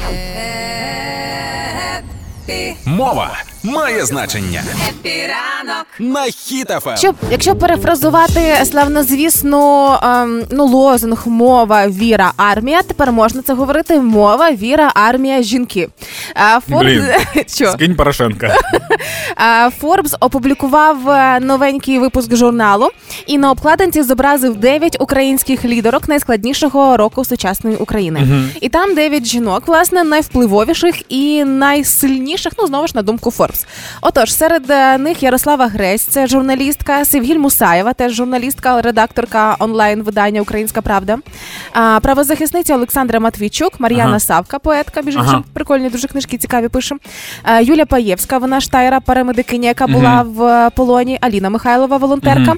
Мова 2.86 3.32
має 3.66 4.06
значення. 4.06 4.64
Хеппі 4.90 5.42
ранок 5.42 5.86
на 6.00 6.24
Хіт 6.24 6.66
FM. 6.66 6.98
Щоб, 6.98 7.16
якщо 7.32 7.56
перефразувати 7.56 8.56
славнозвісну 8.66 9.94
ем, 10.04 10.44
ну, 10.52 10.66
лозунг 10.66 11.28
мова, 11.28 11.88
віра, 11.88 12.34
армія, 12.38 12.82
тепер 12.82 13.12
можна 13.12 13.42
це 13.42 13.54
говорити 13.54 14.00
мова, 14.02 14.52
віра, 14.52 14.92
армія, 14.96 15.42
жінки. 15.42 15.90
А, 16.36 16.60
Блін. 16.68 17.04
Що? 17.48 17.72
Скинь 17.72 17.96
Порошенка. 17.96 18.56
А, 19.36 19.70
Forbes 19.82 20.16
опублікував 20.20 21.10
е, 21.10 21.40
новенький 21.40 22.00
випуск 22.00 22.36
журналу 22.36 22.90
і 23.28 23.38
на 23.38 23.52
обкладинці 23.52 24.04
зобразив 24.04 24.56
9 24.56 24.98
українських 25.00 25.66
лідерок 25.66 26.08
найскладнішого 26.08 26.98
року 26.98 27.26
сучасної 27.26 27.76
України. 27.76 28.28
І 28.62 28.70
там 28.70 28.96
9 28.96 29.26
жінок, 29.26 29.64
власне, 29.68 30.04
найвпливовіших 30.04 30.96
і 31.10 31.44
найсильніших, 31.44 32.54
ну 32.60 32.68
знову 32.68 32.88
ж 32.88 32.94
на 32.96 33.02
думку 33.02 33.32
Forbes. 33.56 33.66
Отож, 34.02 34.34
серед 34.34 34.70
е, 34.70 34.98
них 34.98 35.24
Ярослава 35.24 35.68
Гресь, 35.68 36.02
це 36.02 36.28
журналістка, 36.28 37.06
Севгіль 37.06 37.38
Мусаєва, 37.38 37.94
теж 37.94 38.14
журналістка, 38.14 38.82
редакторка 38.82 39.56
онлайн 39.60 40.04
видання 40.04 40.42
Українська 40.42 40.82
Правда. 40.82 41.18
Правозахисниця 42.02 42.76
Олександра 42.76 43.20
Матвійчук, 43.20 43.80
Мар'яна 43.80 44.10
Ага. 44.10 44.20
Савка, 44.20 44.60
поетка, 44.60 45.02
між 45.02 45.18
Ага. 45.18 45.44
прикольні 45.54 45.90
дуже 45.90 46.08
книжки 46.08 46.38
цікаві 46.38 46.68
пише. 46.68 46.96
Юля 47.62 47.86
Паєвська, 47.86 48.38
вона 48.38 48.62
штайра, 48.62 49.00
парамедикиня, 49.00 49.68
яка 49.68 49.88
була 49.88 50.22
в 50.22 50.44
е, 50.44 50.70
полоні. 50.70 51.18
Аліна 51.22 51.50
Михайлова, 51.50 51.98
волонтерка. 51.98 52.54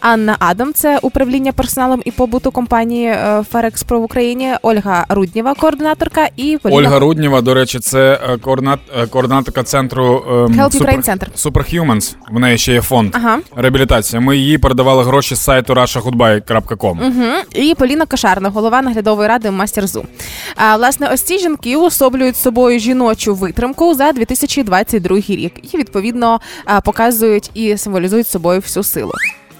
Анна 0.00 0.36
Адам, 0.38 0.72
це 0.74 0.98
управління 1.02 1.52
персоналом 1.52 2.02
і 2.04 2.10
побуту 2.10 2.50
компанії 2.50 3.06
е, 3.06 3.44
Ферекспро 3.52 4.00
в 4.00 4.02
Україні. 4.02 4.52
Ольга 4.62 5.06
Руднєва, 5.08 5.54
координаторка, 5.54 6.28
і 6.36 6.58
Поліна 6.62 6.78
Ольга 6.78 6.98
Руднєва, 6.98 7.40
до 7.40 7.54
речі, 7.54 7.78
це 7.78 8.20
координат, 8.40 8.80
координаторка 9.10 9.62
центру 9.62 10.24
ем, 10.44 10.52
Help 10.52 10.70
Ukraine 10.80 11.04
Center. 11.08 11.26
Superhumans. 11.36 12.14
В 12.30 12.38
неї 12.38 12.58
ще 12.58 12.72
є 12.72 12.80
фонд 12.82 13.10
Ага. 13.16 13.38
реабілітація. 13.56 14.20
Ми 14.20 14.36
їй 14.36 14.58
передавали 14.58 15.04
гроші 15.04 15.34
з 15.34 15.40
сайту 15.40 15.74
russiagoodbye.com. 15.74 17.06
Угу. 17.06 17.62
І 17.62 17.74
Поліна 17.74 18.06
Кошарна, 18.06 18.48
голова 18.48 18.82
наглядової 18.82 19.28
ради 19.28 19.50
Мастерзу. 19.50 20.04
А 20.56 20.76
власне, 20.76 21.10
ось 21.12 21.22
ці 21.22 21.38
жінки 21.38 21.76
уособлюють 21.76 22.36
собою 22.36 22.78
жіночу 22.78 23.34
витримку 23.34 23.94
за 23.94 24.12
2022 24.12 25.16
рік 25.28 25.74
і 25.74 25.76
відповідно 25.76 26.40
показують 26.84 27.50
і 27.54 27.76
символізують 27.76 28.28
собою 28.28 28.60
всю 28.60 28.84
силу. 28.84 29.12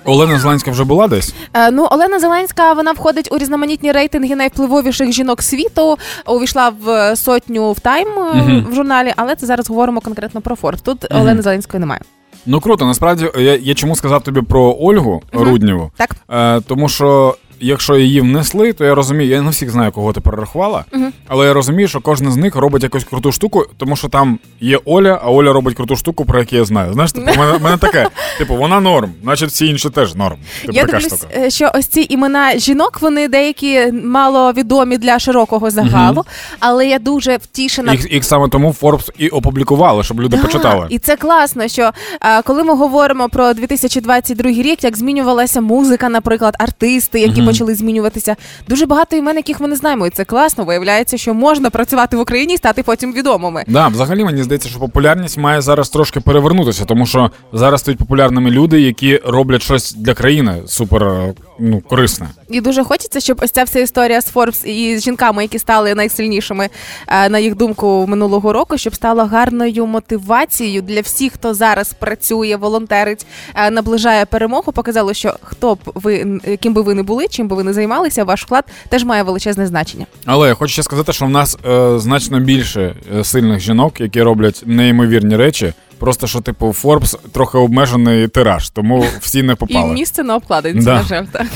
Олена 0.04 0.38
Зеленська 0.38 0.70
вже 0.70 0.84
була 0.84 1.08
десь? 1.08 1.34
Е, 1.54 1.70
Ну, 1.70 1.88
Олена 1.90 2.18
Зеленська 2.20 2.72
вона 2.72 2.92
входить 2.92 3.28
у 3.32 3.38
різноманітні 3.38 3.92
рейтинги 3.92 4.36
найвпливовіших 4.36 5.12
жінок 5.12 5.42
світу. 5.42 5.98
Увійшла 6.26 6.72
в 6.84 7.16
сотню 7.16 7.72
в 7.72 7.80
тайм 7.80 8.08
е, 8.18 8.34
Мгм. 8.34 8.66
в 8.70 8.74
журналі, 8.74 9.12
але 9.16 9.34
це 9.36 9.46
зараз 9.46 9.68
говоримо 9.68 10.00
конкретно 10.00 10.40
про 10.40 10.56
Форбс. 10.56 10.82
Тут 10.82 11.10
Мгм. 11.10 11.20
Олени 11.22 11.42
Зеленської 11.42 11.80
немає. 11.80 12.00
Ну 12.46 12.60
круто, 12.60 12.84
насправді 12.86 13.30
я, 13.36 13.56
я 13.56 13.74
чому 13.74 13.96
сказав 13.96 14.22
тобі 14.22 14.42
про 14.42 14.76
Ольгу. 14.80 15.22
Руднєву. 15.32 15.90
Так. 15.96 16.16
Е, 16.30 16.60
тому 16.60 16.88
що 16.88 17.36
якщо 17.62 17.96
її 17.96 18.20
внесли, 18.20 18.72
то 18.72 18.84
я 18.84 18.94
розумію, 18.94 19.30
я 19.30 19.42
не 19.42 19.50
всіх 19.50 19.70
знаю, 19.70 19.92
кого 19.92 20.12
ти 20.12 20.20
перерахувала, 20.20 20.84
Мгм. 20.92 21.12
але 21.28 21.46
я 21.46 21.52
розумію, 21.52 21.88
що 21.88 22.00
кожен 22.00 22.32
з 22.32 22.36
них 22.36 22.56
робить 22.56 22.82
якусь 22.82 23.04
круту 23.04 23.32
штуку, 23.32 23.64
тому 23.76 23.96
що 23.96 24.08
там 24.08 24.38
є 24.60 24.78
Оля, 24.84 25.20
а 25.24 25.30
Оля 25.30 25.52
робить 25.52 25.76
круту 25.76 25.96
штуку, 25.96 26.24
про 26.24 26.38
яку 26.38 26.56
я 26.56 26.64
знаю. 26.64 26.92
Знаєш, 26.92 27.12
типу, 27.12 27.26
мене, 27.38 27.58
мене 27.58 27.76
таке, 27.76 28.08
типу, 28.38 28.56
вона 28.56 28.80
норм, 28.80 29.10
значить 29.22 29.48
всі 29.50 29.66
інші 29.66 29.90
теж 29.90 30.14
норм. 30.14 30.36
Типу, 30.60 30.72
Я 30.76 30.84
така 30.84 30.98
дивлюсь, 30.98 31.18
штука. 31.18 31.34
е, 31.36 31.50
що 31.50 31.70
ось 31.74 31.86
ці 31.86 32.06
імена 32.10 32.58
жінок, 32.58 32.98
вони 33.00 33.28
деякі 33.28 33.92
маловідомі 33.92 34.98
для 34.98 35.18
широкого 35.18 35.70
загалу, 35.70 36.24
але 36.60 36.86
я 36.86 36.98
дуже 36.98 37.36
втішена. 37.36 37.92
Їх, 37.92 38.12
їх 38.12 38.24
саме 38.24 38.48
тому 38.48 38.74
Forbes 38.80 39.08
і 39.18 39.28
опублікували, 39.28 40.02
щоб 40.04 40.20
люди 40.20 40.36
Да, 40.36 40.42
почитали. 40.42 40.86
І 40.90 40.98
це 40.98 41.16
класно, 41.16 41.68
що 41.68 41.90
е, 42.22 42.42
коли 42.42 42.64
ми 42.64 42.74
говоримо 42.74 43.28
про 43.28 43.54
2022 43.54 44.50
рік, 44.50 44.84
як 44.84 44.96
змінювалася 44.96 45.60
музика, 45.60 46.08
наприклад, 46.08 46.56
артисти, 46.58 47.20
які 47.20 47.32
Мгм. 47.36 47.44
Почали 47.52 47.74
змінюватися, 47.74 48.36
дуже 48.68 48.86
багато 48.86 49.16
імен, 49.16 49.36
яких 49.36 49.60
ми 49.60 49.68
не 49.68 49.76
знаємо. 49.76 50.06
І 50.06 50.10
це 50.10 50.24
класно. 50.24 50.64
Виявляється, 50.64 51.18
що 51.18 51.34
можна 51.34 51.70
працювати 51.70 52.16
в 52.16 52.20
Україні 52.20 52.54
і 52.54 52.56
стати 52.56 52.82
потім 52.82 53.12
відомими. 53.12 53.64
Да, 53.66 53.88
взагалі 53.88 54.24
мені 54.24 54.42
здається, 54.42 54.68
що 54.68 54.78
популярність 54.78 55.38
має 55.38 55.60
зараз 55.60 55.88
трошки 55.88 56.20
перевернутися, 56.20 56.84
тому 56.84 57.06
що 57.06 57.30
зараз 57.52 57.80
стають 57.80 57.98
популярними 57.98 58.50
люди, 58.50 58.80
які 58.80 59.20
роблять 59.26 59.62
щось 59.62 59.92
для 59.94 60.14
країни 60.14 60.62
супер 60.66 61.34
ну, 61.58 61.80
корисне. 61.80 62.28
І 62.48 62.60
дуже 62.60 62.84
хочеться, 62.84 63.20
щоб 63.20 63.40
ось 63.42 63.50
ця 63.50 63.64
вся 63.64 63.80
історія 63.80 64.20
з 64.20 64.34
Forbes 64.34 64.66
і 64.66 64.98
з 64.98 65.02
жінками, 65.02 65.42
які 65.42 65.58
стали 65.58 65.94
найсильнішими, 65.94 66.68
е, 67.08 67.28
на 67.28 67.38
їх 67.38 67.56
думку, 67.56 68.06
минулого 68.08 68.52
року, 68.52 68.78
щоб 68.78 68.94
стало 68.94 69.24
гарною 69.24 69.86
мотивацією 69.86 70.82
для 70.82 71.00
всіх, 71.00 71.32
хто 71.32 71.54
зараз 71.54 71.92
працює, 71.92 72.56
волонтерить, 72.56 73.26
е, 73.54 73.70
наближає 73.70 74.24
перемогу. 74.24 74.72
Показало, 74.72 75.14
що 75.14 75.36
хто 75.42 75.74
б 75.74 75.78
ви 75.94 76.40
ким 76.60 76.74
би 76.74 76.82
ви 76.82 76.94
не 76.94 77.02
були, 77.02 77.28
чим 77.28 77.48
би 77.48 77.56
ви 77.56 77.62
не 77.64 77.72
займалися, 77.72 78.24
ваш 78.24 78.42
вклад 78.42 78.64
теж 78.88 79.04
має 79.04 79.22
величезне 79.22 79.66
значення. 79.66 80.06
Але 80.24 80.48
я 80.48 80.54
хочу 80.54 80.72
ще 80.72 80.82
сказати, 80.82 81.12
що 81.12 81.26
в 81.26 81.30
нас 81.30 81.58
е, 81.66 81.98
значно 81.98 82.40
більше 82.40 82.94
е, 83.16 83.24
сильних 83.24 83.60
жінок, 83.60 84.00
які 84.00 84.22
роблять 84.22 84.62
неймовірні 84.66 85.36
речі. 85.36 85.72
Просто 86.02 86.26
що, 86.26 86.40
типу, 86.40 86.66
Forbes 86.82 87.16
трохи 87.32 87.58
обмежений 87.58 88.28
тираж, 88.28 88.70
тому 88.70 89.04
всі 89.20 89.42
не 89.42 89.52
І 89.52 89.56
попали. 89.56 89.94
місце 89.94 90.22
на 90.22 90.36
обкладинці, 90.36 90.84
Да. 90.84 90.94
на 90.94 91.02
жаль, 91.02 91.24
так. 91.32 91.46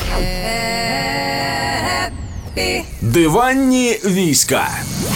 Диванні 3.01 3.99
війська. 4.05 4.67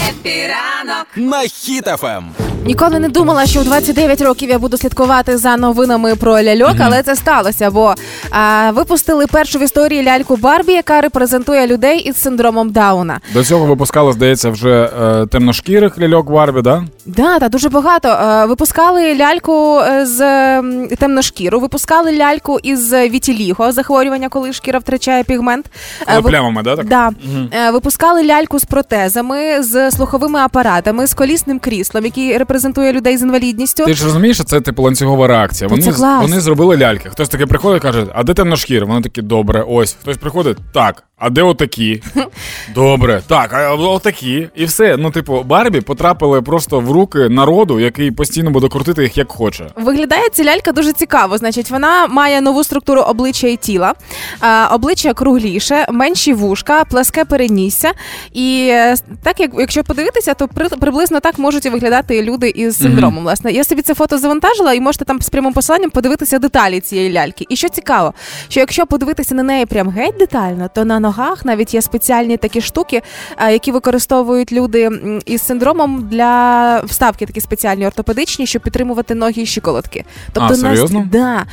Хеппі 0.09 0.63
ранок 0.63 1.07
на 1.15 1.41
Хіт 1.41 1.88
FM. 1.88 2.23
Ніколи 2.65 2.99
не 2.99 3.09
думала, 3.09 3.45
що 3.45 3.61
у 3.61 3.63
29 3.63 4.21
років 4.21 4.49
я 4.49 4.59
буду 4.59 4.77
слідкувати 4.77 5.37
за 5.37 5.57
новинами 5.57 6.15
про 6.15 6.43
ляльок, 6.43 6.75
але 6.79 7.03
це 7.03 7.15
сталося, 7.15 7.71
бо 7.71 7.95
а, 8.31 8.71
випустили 8.71 9.27
першу 9.27 9.59
в 9.59 9.63
історії 9.63 10.03
ляльку 10.03 10.35
Барбі, 10.37 10.73
яка 10.73 11.01
репрезентує 11.01 11.67
людей 11.67 11.99
із 11.99 12.15
синдромом 12.21 12.69
Дауна. 12.71 13.19
До 13.33 13.43
цього 13.43 13.65
випускали, 13.65 14.13
здається, 14.13 14.49
вже 14.49 14.89
е, 15.01 15.25
темношкірих 15.25 15.99
ляльок 15.99 16.31
Барбі, 16.31 16.61
да? 16.61 16.83
Да, 17.05 17.39
та 17.39 17.49
дуже 17.49 17.69
багато. 17.69 18.07
Е, 18.09 18.45
Випускали 18.45 19.15
ляльку 19.15 19.79
е, 19.79 20.05
з 20.05 20.21
м, 20.59 20.87
темношкіру, 20.87 21.59
випускали 21.59 22.17
ляльку 22.17 22.59
із 22.63 22.93
вітіліго, 22.93 23.71
захворювання, 23.71 24.29
коли 24.29 24.53
шкіра 24.53 24.79
втрачає 24.79 25.23
пігмент. 25.23 25.65
Е, 26.07 26.19
ви- 26.19 26.29
плямами, 26.29 26.61
да? 26.63 26.75
Так? 26.75 26.85
Да. 26.87 27.09
Е, 27.53 27.71
Випускали 27.71 28.23
ляльку 28.23 28.59
з 28.59 28.65
протезами, 28.65 29.63
з 29.63 29.91
слуховими 29.91 30.39
апаратами, 30.39 31.07
з 31.07 31.13
колісним 31.13 31.59
кріслом, 31.59 32.05
який 32.05 32.27
репрезентує 32.37 32.50
людей 32.77 33.17
з 33.17 33.21
інвалідністю. 33.21 33.85
Ти 33.85 33.93
ж 33.93 34.05
розумієш, 34.05 34.37
що 34.37 34.43
це 34.43 34.61
типу 34.61 34.83
ланцюгова 34.83 35.27
реакція. 35.27 35.69
Та 35.69 35.75
Вони 35.75 35.85
це 35.85 35.91
клас. 35.91 36.21
вони 36.21 36.39
зробили 36.39 36.77
ляльки. 36.77 37.09
Хтось 37.09 37.29
таки 37.29 37.45
приходить 37.45 37.81
і 37.81 37.85
каже, 37.85 38.05
а 38.13 38.23
де 38.23 38.33
темношкір? 38.33 38.85
Вони 38.85 39.01
такі, 39.01 39.21
добре, 39.21 39.65
ось. 39.67 39.97
Хтось 40.01 40.17
приходить, 40.17 40.57
так. 40.73 41.03
А 41.21 41.29
де 41.29 41.41
отакі? 41.41 42.03
Добре, 42.75 43.21
так, 43.27 43.53
а 43.53 43.73
отакі. 43.73 44.49
І 44.55 44.65
все. 44.65 44.97
Ну, 44.97 45.11
типу, 45.11 45.43
Барбі 45.43 45.81
потрапили 45.81 46.41
просто 46.41 46.79
в 46.79 46.91
руки 46.91 47.29
народу, 47.29 47.79
який 47.79 48.11
постійно 48.11 48.51
буде 48.51 48.67
крутити 48.67 49.03
їх 49.03 49.17
як 49.17 49.31
хоче. 49.31 49.67
Виглядає 49.75 50.29
ця 50.33 50.43
лялька 50.43 50.71
дуже 50.71 50.93
цікаво. 50.93 51.37
Значить, 51.37 51.71
вона 51.71 52.07
має 52.07 52.41
нову 52.41 52.63
структуру 52.63 53.01
обличчя 53.01 53.47
і 53.47 53.55
тіла, 53.55 53.93
а, 54.39 54.69
обличчя 54.73 55.13
кругліше, 55.13 55.85
менші 55.91 56.33
вушка, 56.33 56.83
пласке 56.85 57.25
перенісся. 57.25 57.91
І 58.33 58.67
е, 58.71 58.95
так 59.23 59.39
як 59.39 59.51
якщо 59.57 59.83
подивитися, 59.83 60.33
то 60.33 60.47
при, 60.47 60.69
приблизно 60.69 61.19
так 61.19 61.39
можуть 61.39 61.65
і 61.65 61.69
виглядати 61.69 62.23
люди 62.23 62.40
із 62.49 62.77
синдромом. 62.77 63.23
Власне, 63.23 63.51
я 63.51 63.63
собі 63.63 63.81
це 63.81 63.93
фото 63.93 64.17
завантажила, 64.17 64.73
і 64.73 64.79
можете 64.81 65.05
там 65.05 65.21
з 65.21 65.29
прямим 65.29 65.53
посиланням 65.53 65.89
подивитися 65.89 66.39
деталі 66.39 66.79
цієї 66.79 67.13
ляльки. 67.13 67.45
І 67.49 67.55
що 67.55 67.69
цікаво, 67.69 68.13
що 68.49 68.59
якщо 68.59 68.85
подивитися 68.85 69.35
на 69.35 69.43
неї 69.43 69.65
прям 69.65 69.89
геть 69.89 70.15
детально, 70.19 70.69
то 70.75 70.85
на 70.85 70.99
ногах 70.99 71.45
навіть 71.45 71.73
є 71.73 71.81
спеціальні 71.81 72.37
такі 72.37 72.61
штуки, 72.61 73.01
е, 73.37 73.51
які 73.51 73.71
використовують 73.71 74.51
люди 74.51 74.89
із 75.25 75.41
синдромом 75.41 76.07
для 76.11 76.79
вставки, 76.85 77.25
такі 77.25 77.41
спеціальні 77.41 77.87
ортопедичні, 77.87 78.45
щоб 78.47 78.61
підтримувати 78.61 79.15
ноги 79.15 79.41
і 79.41 79.45
щиколотки. 79.45 80.05
Тобто 80.33 80.53
А, 80.53 80.55
серйозно? 80.55 81.07
да, 81.11 81.45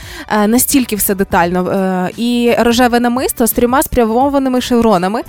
е, 0.42 0.46
настільки 0.46 0.96
все 0.96 1.14
детально. 1.14 1.70
Е, 1.70 2.10
І 2.16 2.54
рожеве 2.58 3.00
намисто 3.00 3.46
з 3.46 3.52
трьома 3.52 3.82
спрямованими 3.82 4.60
шевронами, 4.60 5.22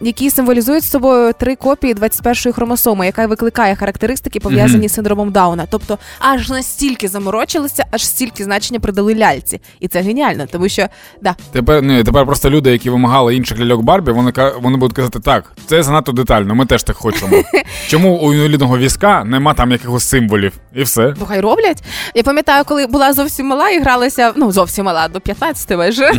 які 0.00 0.30
символізують 0.30 0.84
з 0.84 0.90
собою 0.90 1.32
три 1.32 1.56
копії 1.56 1.94
21-ї 1.94 2.52
хромосоми, 2.52 3.06
яка 3.06 3.26
викликає 3.26 3.76
характеристики, 3.76 4.40
пов'язані 4.40 4.69
з 4.70 4.88
синдромом 4.88 5.30
Дауна. 5.30 5.66
Тобто 5.70 5.98
аж 6.18 6.48
настільки 6.48 7.08
заморочилися, 7.08 7.86
аж 7.90 8.06
стільки 8.06 8.44
значення 8.44 8.80
придали 8.80 9.14
ляльці. 9.14 9.60
І 9.80 9.88
це 9.88 10.00
геніально, 10.00 10.46
тому 10.46 10.68
що 10.68 10.86
да, 11.22 11.36
Тепер 11.52 11.82
ні, 11.82 12.04
тепер 12.04 12.26
просто 12.26 12.50
люди, 12.50 12.70
які 12.70 12.90
вимагали 12.90 13.36
інших 13.36 13.60
ляльок 13.60 13.82
Барбі, 13.82 14.12
вони 14.12 14.32
вони 14.60 14.76
будуть 14.76 14.96
казати, 14.96 15.20
так, 15.20 15.52
це 15.66 15.82
занадто 15.82 16.12
детально, 16.12 16.54
ми 16.54 16.66
теж 16.66 16.82
так 16.82 16.96
хочемо. 16.96 17.36
Чому 17.88 18.18
у 18.18 18.34
інвалідного 18.34 18.78
візка 18.78 19.24
нема 19.24 19.54
там 19.54 19.72
якихось 19.72 20.04
символів? 20.04 20.52
І 20.74 20.82
все. 20.82 21.14
Ну, 21.20 21.26
хай 21.28 21.40
роблять. 21.40 21.82
Я 22.14 22.22
пам'ятаю, 22.22 22.64
коли 22.66 22.86
була 22.86 23.12
зовсім 23.12 23.46
мала 23.46 23.70
і 23.70 23.80
гралася, 23.80 24.32
ну 24.36 24.52
зовсім 24.52 24.84
мала, 24.84 25.08
до 25.08 25.20
15 25.20 25.78
майже. 25.78 26.12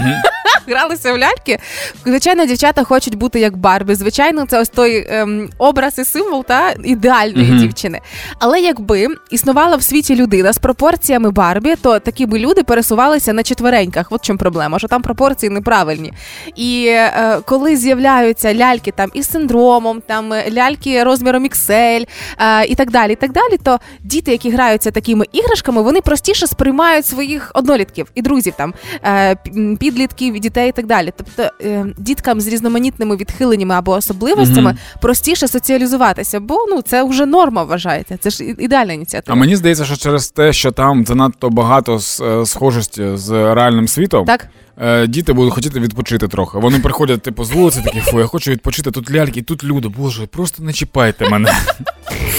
Гралися 0.67 1.13
в 1.13 1.17
ляльки. 1.17 1.59
Звичайно, 2.05 2.45
дівчата 2.45 2.83
хочуть 2.83 3.15
бути 3.15 3.39
як 3.39 3.57
Барбі. 3.57 3.95
Звичайно, 3.95 4.45
це 4.45 4.59
ось 4.61 4.69
той 4.69 5.07
ем, 5.09 5.49
образ 5.57 5.99
і 5.99 6.05
символ 6.05 6.45
та 6.45 6.73
ідеальної 6.83 7.47
Мгм. 7.51 7.57
дівчини. 7.59 7.99
Але 8.39 8.59
якби 8.61 9.07
існувала 9.31 9.75
в 9.75 9.83
світі 9.83 10.15
людина 10.15 10.53
з 10.53 10.57
пропорціями 10.57 11.31
Барбі, 11.31 11.75
то 11.81 11.99
такі 11.99 12.25
би 12.25 12.39
люди 12.39 12.63
пересувалися 12.63 13.33
на 13.33 13.43
четвереньках. 13.43 14.07
От 14.09 14.21
в 14.21 14.25
чому 14.25 14.39
проблема, 14.39 14.79
що 14.79 14.87
там 14.87 15.01
пропорції 15.01 15.49
неправильні. 15.49 16.13
І 16.55 16.85
е, 16.87 17.37
коли 17.45 17.75
з'являються 17.75 18.55
ляльки 18.55 18.91
там 18.91 19.09
із 19.13 19.31
синдромом, 19.31 20.01
там 20.07 20.33
е, 20.33 20.51
ляльки 20.51 21.03
розміром 21.03 21.45
XL 21.45 22.07
е, 22.39 22.65
і 22.65 22.75
так 22.75 22.91
далі, 22.91 23.13
і 23.13 23.15
так 23.15 23.31
далі, 23.31 23.57
то 23.63 23.79
діти, 24.03 24.31
які 24.31 24.51
граються 24.51 24.91
такими 24.91 25.25
іграшками, 25.31 25.81
вони 25.81 26.01
простіше 26.01 26.47
сприймають 26.47 27.05
своїх 27.05 27.51
однолітків 27.53 28.07
і 28.15 28.21
друзів, 28.21 28.53
там 28.57 28.73
е, 29.05 29.35
підлітків, 29.79 30.37
дітей 30.41 30.69
і 30.69 30.71
так 30.71 30.85
далі. 30.85 31.13
Тобто 31.17 31.53
е, 31.65 31.85
діткам 31.97 32.41
з 32.41 32.47
різноманітними 32.47 33.15
відхиленнями 33.15 33.75
або 33.75 33.91
особливостями 33.91 34.69
Мгм. 34.69 34.77
простіше 35.01 35.47
соціалізуватися, 35.47 36.39
бо 36.39 36.65
ну 36.69 36.81
це 36.81 37.03
вже 37.03 37.25
норма 37.25 37.63
вважається. 37.63 38.17
Це 38.17 38.29
ж 38.29 38.43
ідеальна 38.43 38.93
ініціатива. 38.93 39.35
А 39.37 39.39
мені 39.39 39.55
здається, 39.55 39.85
що 39.85 39.95
через 39.95 40.29
те, 40.29 40.53
що 40.53 40.71
там 40.71 41.05
занадто 41.05 41.49
багато 41.49 41.95
с- 41.99 42.23
е, 42.23 42.45
схожості 42.45 43.07
з 43.13 43.29
реальним 43.53 43.87
світом, 43.87 44.25
Так. 44.25 44.47
е, 44.81 45.07
діти 45.07 45.33
будуть 45.33 45.53
хотіти 45.53 45.79
відпочити 45.79 46.27
трохи. 46.27 46.57
Вони 46.57 46.79
приходять, 46.79 47.21
типу, 47.21 47.43
з 47.43 47.51
вулиці 47.51 47.81
такі, 47.85 47.99
фу, 47.99 48.19
я 48.19 48.25
хочу 48.25 48.51
відпочити. 48.51 48.91
Тут 48.91 49.11
ляльки, 49.11 49.41
тут 49.41 49.63
люди. 49.63 49.87
Боже, 49.87 50.25
просто 50.25 50.63
не 50.63 50.73
чіпайте 50.73 51.29
мене. 51.29 51.53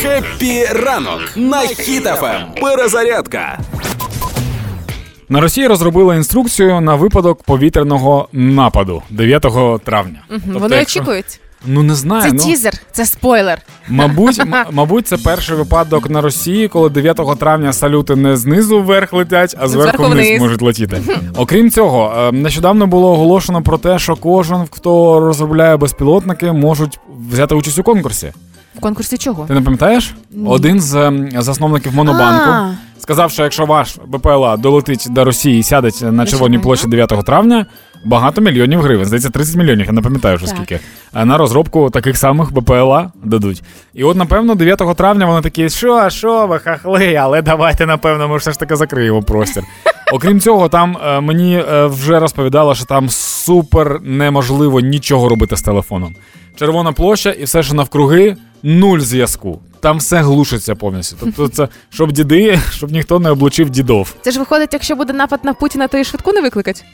Хеппі 0.02 0.64
ранок 0.64 1.20
на 1.36 1.60
Хіт 1.60 2.07
FM. 2.07 2.42
Перезарядка. 2.60 3.58
На 5.32 5.40
Росії 5.40 5.66
розробили 5.66 6.16
інструкцію 6.16 6.80
на 6.80 6.94
випадок 6.94 7.42
повітряного 7.42 8.28
нападу 8.32 9.02
9 9.10 9.78
травня. 9.84 10.18
Мгм. 10.30 10.40
Тобто, 10.44 10.58
Вони 10.60 10.76
якщо- 10.76 11.00
очікують. 11.00 11.40
Ну 11.66 11.82
не 11.82 11.94
знаю. 11.94 12.22
Це 12.22 12.32
ну, 12.32 12.38
тізер, 12.38 12.72
це 12.92 13.06
спойлер. 13.06 13.58
Мабуть, 13.88 14.38
м- 14.40 14.54
мабуть, 14.72 15.06
це 15.06 15.16
перший 15.16 15.56
випадок 15.56 16.10
на 16.10 16.20
Росії, 16.20 16.68
коли 16.68 16.90
9 16.90 17.34
травня 17.38 17.72
салюти 17.72 18.16
не 18.16 18.36
знизу 18.36 18.82
вверх 18.82 19.12
летять, 19.12 19.56
а 19.60 19.68
зверху 19.68 20.02
вниз 20.04 20.28
вниз. 20.28 20.40
можуть 20.40 20.62
летіти. 20.62 21.00
Окрім 21.36 21.70
цього, 21.70 22.14
е, 22.18 22.32
нещодавно 22.32 22.86
було 22.86 23.12
оголошено 23.12 23.62
про 23.62 23.78
те, 23.78 23.98
що 23.98 24.16
кожен, 24.16 24.64
хто 24.70 25.20
розробляє 25.20 25.76
безпілотники, 25.76 26.52
можуть 26.52 27.00
взяти 27.30 27.54
участь 27.54 27.78
у 27.78 27.82
конкурсі. 27.82 28.32
В 28.74 28.80
конкурсі 28.80 29.18
чого? 29.18 29.44
Ти 29.46 29.54
не 29.54 29.60
пам'ятаєш? 29.60 30.14
Один 30.46 30.80
з 30.80 30.94
ем, 30.94 31.28
засновників 31.42 31.94
Монобанку 31.94 32.50
А. 32.50 32.74
сказав, 33.02 33.30
що 33.30 33.42
якщо 33.42 33.66
ваш 33.66 33.96
БПЛА 34.06 34.56
долетить 34.56 35.06
до 35.10 35.24
Росії 35.24 35.58
і 35.58 35.62
сядеть 35.62 36.02
на 36.02 36.26
Червоній 36.26 36.58
площі 36.58 36.86
9 36.88 37.24
травня, 37.26 37.66
багато 38.04 38.40
мільйонів 38.40 38.80
гривень. 38.80 39.06
Здається, 39.06 39.30
30 39.30 39.56
мільйонів, 39.56 39.86
я 39.86 39.92
не 39.92 40.00
пам'ятаю 40.02 40.36
вже 40.36 40.46
Так. 40.46 40.56
скільки. 40.56 40.80
На 41.24 41.38
розробку 41.38 41.90
таких 41.90 42.16
самих 42.16 42.52
БПЛА 42.52 43.12
дадуть. 43.24 43.62
І 43.94 44.04
от, 44.04 44.16
напевно, 44.16 44.54
9 44.54 44.94
травня 44.96 45.26
вони 45.26 45.40
такі, 45.40 45.70
що, 45.70 46.10
що 46.10 46.46
ви 46.46 46.58
хахли, 46.58 47.14
але 47.14 47.42
давайте, 47.42 47.86
напевно, 47.86 48.28
ми 48.28 48.36
все 48.36 48.52
ж 48.52 48.58
таки 48.58 48.76
закриємо 48.76 49.22
простір. 49.22 49.62
Окрім 50.12 50.40
цього, 50.40 50.68
там 50.68 50.96
е, 51.06 51.20
мені 51.20 51.56
е, 51.72 51.86
вже 51.86 52.20
розповідало, 52.20 52.74
що 52.74 52.84
там 52.84 53.08
супер 53.08 53.98
неможливо 54.02 54.80
нічого 54.80 55.28
робити 55.28 55.56
з 55.56 55.62
телефоном. 55.62 56.14
Червона 56.56 56.92
площа 56.92 57.30
і 57.30 57.44
все, 57.44 57.62
що 57.62 57.74
навкруги, 57.74 58.36
нуль 58.62 58.98
зв'язку. 58.98 59.60
Там 59.80 59.98
все 59.98 60.22
глушиться 60.22 60.74
повністю. 60.74 61.16
Тобто, 61.20 61.48
це 61.48 61.68
щоб 61.90 62.12
діди, 62.12 62.60
щоб 62.70 62.90
ніхто 62.90 63.18
не 63.18 63.30
облучив 63.30 63.70
дідов. 63.70 64.14
Це 64.22 64.30
ж 64.30 64.38
виходить, 64.38 64.72
якщо 64.72 64.96
буде 64.96 65.12
напад 65.12 65.40
на 65.44 65.54
Путіна, 65.54 65.88
то 65.88 65.98
і 65.98 66.04
швидку 66.04 66.32
не 66.32 66.40
викликать. 66.40 66.84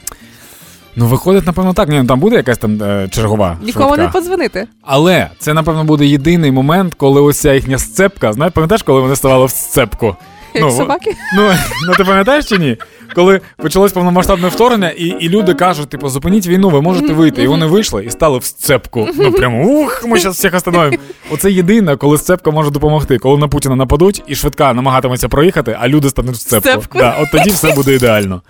Ну, 0.95 1.07
виходить, 1.07 1.45
напевно, 1.45 1.73
так. 1.73 1.89
Ні, 1.89 1.99
ну, 2.01 2.05
там 2.05 2.19
буде 2.19 2.35
якась 2.35 2.57
там 2.57 2.83
е, 2.83 3.07
чергова. 3.11 3.57
Нікому 3.61 3.87
швидка. 3.87 4.03
не 4.03 4.09
подзвонити. 4.11 4.67
Але 4.81 5.29
це, 5.39 5.53
напевно, 5.53 5.83
буде 5.83 6.05
єдиний 6.05 6.51
момент, 6.51 6.93
коли 6.93 7.21
ось 7.21 7.39
ця 7.39 7.53
їхня 7.53 7.77
сцепка. 7.77 8.33
Знаєш, 8.33 8.53
пам'ятаєш, 8.53 8.83
коли 8.83 9.01
вони 9.01 9.15
ставали 9.15 9.45
в 9.45 9.49
сцепку? 9.49 10.15
Як 10.53 10.63
Ну, 10.63 10.71
собаки. 10.71 11.15
Ну, 11.35 11.51
ну 11.87 11.93
ти 11.93 12.03
пам'ятаєш 12.03 12.45
чи 12.45 12.57
ні? 12.57 12.77
Коли 13.15 13.41
почалось 13.57 13.91
повномасштабне 13.91 14.47
вторгнення, 14.47 14.89
і, 14.89 15.03
і 15.05 15.29
люди 15.29 15.53
кажуть, 15.53 15.89
типу, 15.89 16.09
зупиніть 16.09 16.47
війну, 16.47 16.69
ви 16.69 16.81
можете 16.81 17.13
вийти. 17.13 17.43
І 17.43 17.47
вони 17.47 17.65
вийшли 17.65 18.05
і 18.05 18.09
стали 18.09 18.37
в 18.37 18.43
сцепку. 18.43 19.07
Ну 19.17 19.31
прямо 19.31 19.63
ух, 19.63 20.03
ми 20.07 20.19
зараз 20.19 20.35
всіх 20.35 20.53
остановимо. 20.53 20.97
Оце 21.31 21.51
єдине, 21.51 21.95
коли 21.95 22.17
сцепка 22.17 22.51
може 22.51 22.69
допомогти. 22.71 23.17
Коли 23.17 23.37
на 23.37 23.47
Путіна 23.47 23.75
нападуть 23.75 24.23
і 24.27 24.35
швидка 24.35 24.73
намагатиметься 24.73 25.29
проїхати, 25.29 25.77
а 25.79 25.87
люди 25.87 26.09
стануть 26.09 26.35
в 26.35 26.39
сцепку. 26.39 26.69
Сцепку. 26.69 26.97
Да, 26.97 27.15
от 27.19 27.31
тоді 27.31 27.49
все 27.49 27.73
буде 27.75 27.93
ідеально. 27.95 28.41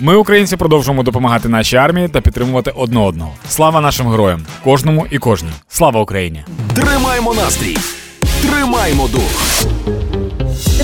Ми, 0.00 0.14
українці, 0.16 0.56
продовжуємо 0.56 1.02
допомагати 1.02 1.48
нашій 1.48 1.76
армії 1.76 2.08
та 2.08 2.20
підтримувати 2.20 2.72
одне 2.76 3.00
одного. 3.00 3.32
Слава 3.48 3.80
нашим 3.80 4.08
героям, 4.10 4.42
кожному 4.64 5.06
і 5.10 5.18
кожній. 5.18 5.50
Слава 5.68 6.00
Україні! 6.00 6.44
Тримаймо 6.74 7.34
настрій. 7.34 7.78
Тримаймо 8.42 9.08
дух. 9.08 9.62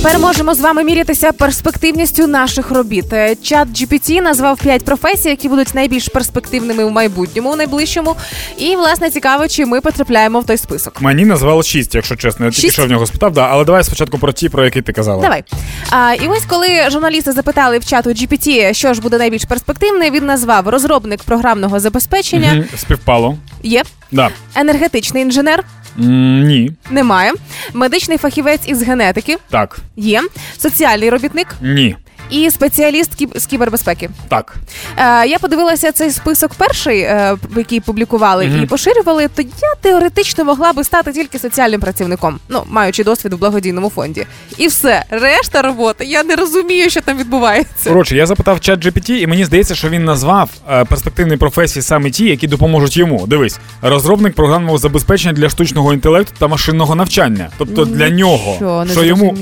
Тепер 0.03 0.19
можемо 0.19 0.55
з 0.55 0.61
вами 0.61 0.85
мірятися 0.85 1.33
перспективністю 1.33 2.27
наших 2.27 2.71
робіт. 2.71 3.13
Е, 3.13 3.37
Чат 3.43 3.69
GPT 3.69 4.23
назвав 4.23 4.59
5 4.59 4.85
професій, 4.85 5.29
які 5.29 5.49
будуть 5.49 5.75
найбільш 5.75 6.09
перспективними 6.09 6.85
в 6.85 6.91
майбутньому, 6.91 7.53
у 7.53 7.57
найближчому. 7.57 8.17
І 8.59 8.77
власне 8.77 9.11
цікаво, 9.11 9.49
чи 9.49 9.67
ми 9.67 9.81
потрапляємо 9.81 10.41
в 10.41 10.45
той 10.47 10.57
список. 10.57 11.01
Мені 11.01 11.25
назвало 11.25 11.63
шість, 11.63 11.95
якщо 11.95 12.17
чесно. 12.17 12.47
Я 12.47 12.53
тільки 12.53 12.71
що 12.71 12.85
в 12.85 12.89
нього 12.89 13.07
спитав, 13.07 13.33
да, 13.33 13.49
але 13.51 13.65
давай 13.65 13.85
спочатку 13.85 14.19
про 14.19 14.33
ті, 14.33 14.49
про 14.49 14.65
які 14.65 14.83
ти 14.83 14.93
казала. 14.93 15.23
Давай. 15.23 15.45
А, 15.91 16.15
і 16.15 16.29
ось 16.29 16.45
коли 16.47 16.91
журналісти 16.91 17.33
запитали 17.33 17.79
в 17.79 17.85
чату 17.85 18.11
GPT, 18.11 18.75
що 18.75 18.95
ж 18.95 19.01
буде 19.01 19.19
найбільш 19.19 19.45
перспективне, 19.45 20.11
він 20.11 20.27
назвав 20.27 20.69
розробник 20.69 21.23
програмного 21.23 21.81
забезпечення. 21.81 22.55
Мгм, 22.55 22.65
Співпало. 22.77 23.39
Є 23.63 23.83
Да. 24.13 24.31
енергетичний 24.55 25.23
інженер. 25.23 25.65
М, 25.99 26.43
ні. 26.47 26.73
Немає. 26.91 27.33
Медичний 27.75 28.19
фахівець 28.19 28.69
із 28.69 28.83
генетики 28.83 29.37
Так. 29.51 29.79
є. 29.97 30.23
Соціальний 30.59 31.11
робітник 31.11 31.47
Ні. 31.63 31.97
І 32.31 32.51
спеціаліст 32.51 33.11
з 33.41 33.47
кібербезпеки. 33.47 34.11
Так. 34.29 34.55
Е, 34.97 35.27
я 35.27 35.39
подивилася 35.39 35.93
цей 35.93 36.11
список 36.11 36.55
перший, 36.55 37.01
е, 37.01 37.37
який 37.57 37.81
публікували 37.81 38.47
Мгм. 38.47 38.63
і 38.63 38.67
поширювали. 38.67 39.29
То 39.29 39.43
я 39.43 39.75
теоретично 39.83 40.45
могла 40.45 40.73
би 40.73 40.85
стати 40.85 41.13
тільки 41.13 41.39
соціальним 41.39 41.81
працівником, 41.81 42.39
ну 42.49 42.63
маючи 42.67 43.05
досвід 43.05 43.33
у 43.33 43.37
благодійному 43.37 43.91
фонді. 43.91 44.27
І 44.59 44.67
все, 44.67 45.05
решта 45.11 45.63
роботи. 45.63 46.05
Я 46.05 46.25
не 46.25 46.37
розумію, 46.37 46.91
що 46.91 47.01
там 47.01 47.19
відбувається. 47.19 47.89
Коротше, 47.91 48.17
я 48.17 48.27
запитав 48.27 48.61
чат 48.61 48.87
GPT, 48.87 49.11
і 49.11 49.27
мені 49.27 49.45
здається, 49.45 49.75
що 49.75 49.89
він 49.89 50.05
назвав 50.05 50.51
е, 50.71 50.85
перспективні 50.85 51.37
професії 51.37 51.83
саме 51.83 52.11
ті, 52.11 52.25
які 52.25 52.47
допоможуть 52.47 52.97
йому. 52.97 53.27
Дивись, 53.27 53.59
розробник 53.83 54.35
програмного 54.35 54.79
забезпечення 54.79 55.33
для 55.33 55.49
штучного 55.49 55.93
інтелекту 55.93 56.33
та 56.39 56.49
машинного 56.49 56.95
навчання. 56.95 57.49
Тобто 57.59 57.85
для 57.85 58.11
нього, 58.11 58.85
не 58.87 58.93
що 58.93 59.05
йому, 59.05 59.37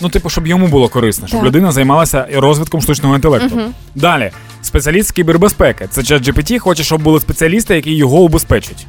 ну 0.00 0.08
типу, 0.08 0.30
щоб 0.30 0.46
йому 0.46 0.66
було 0.66 0.88
корисно, 0.88 1.26
щоб 1.26 1.40
Так. 1.40 1.46
людина 1.46 1.72
займалася 1.72 2.26
розвитком 2.36 2.82
штучного 2.82 3.14
інтелекту. 3.14 3.60
Далі, 3.94 4.30
спеціаліст 4.62 5.08
з 5.08 5.12
кібербезпеки. 5.12 5.86
Це 5.90 6.02
чат 6.02 6.28
GPT 6.28 6.58
хоче, 6.58 6.84
щоб 6.84 7.02
були 7.02 7.20
спеціалісти, 7.20 7.74
які 7.74 7.94
його 7.94 8.20
убезпечать. 8.20 8.86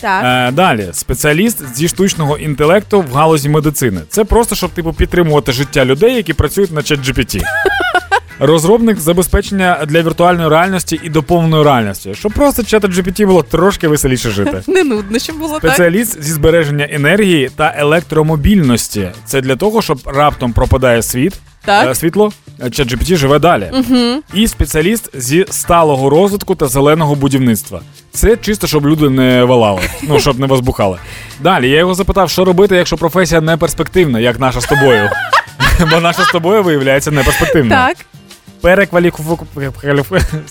Так. 0.00 0.24
Е, 0.24 0.52
далі, 0.52 0.88
спеціаліст 0.92 1.76
зі 1.76 1.88
штучного 1.88 2.38
інтелекту 2.38 3.04
в 3.10 3.14
галузі 3.14 3.48
медицини. 3.48 4.00
Це 4.08 4.24
просто 4.24 4.54
щоб 4.54 4.70
типу 4.70 4.92
підтримувати 4.92 5.52
життя 5.52 5.84
людей, 5.84 6.14
які 6.14 6.32
працюють 6.32 6.72
на 6.72 6.82
чат 6.82 7.00
GPT. 7.00 7.42
Розробник 8.38 8.98
забезпечення 9.00 9.78
для 9.88 10.02
віртуальної 10.02 10.48
реальності 10.48 11.00
і 11.02 11.08
доповненої 11.08 11.64
реальності, 11.64 12.14
щоб 12.14 12.32
просто 12.32 12.62
чату 12.62 12.88
GPT 12.88 13.26
було 13.26 13.42
трошки 13.42 13.88
веселіше 13.88 14.30
жити. 14.30 14.62
Не 14.72 14.84
нудно, 14.84 15.18
щоб 15.18 15.38
було 15.38 15.52
так. 15.60 15.70
Спеціаліст 15.72 16.22
зі 16.22 16.32
збереження 16.32 16.88
енергії 16.90 17.50
та 17.56 17.74
електромобільності. 17.76 19.08
Це 19.24 19.40
для 19.40 19.56
того, 19.56 19.82
щоб 19.82 19.98
раптом 20.04 20.52
пропадає 20.52 21.02
світ, 21.02 21.34
Так. 21.64 21.88
е, 21.90 21.94
світло, 21.94 22.32
чат 22.70 22.92
GPT 22.92 23.16
живе 23.16 23.38
далі. 23.38 23.70
Угу. 23.72 24.22
І 24.34 24.48
спеціаліст 24.48 25.10
зі 25.20 25.46
сталого 25.50 26.10
розвитку 26.10 26.54
та 26.54 26.68
зеленого 26.68 27.14
будівництва. 27.14 27.80
Це 28.12 28.36
чисто, 28.36 28.66
щоб 28.66 28.86
люди 28.86 29.10
не 29.10 29.44
валали, 29.44 29.80
ну 30.02 30.20
щоб 30.20 30.38
не 30.38 30.46
возбухали. 30.46 30.98
Далі 31.40 31.70
я 31.70 31.78
його 31.78 31.94
запитав, 31.94 32.30
що 32.30 32.44
робити, 32.44 32.76
якщо 32.76 32.96
професія 32.96 33.40
не 33.40 33.56
перспективна, 33.56 34.20
як 34.20 34.40
наша 34.40 34.60
з 34.60 34.66
тобою. 34.66 35.10
Бо 35.90 36.00
наша 36.00 36.24
з 36.24 36.28
тобою 36.28 36.62
виявляється 36.62 37.10
неперспективною. 37.10 37.80
Так, 37.80 37.96
Перекваліфу... 38.60 39.38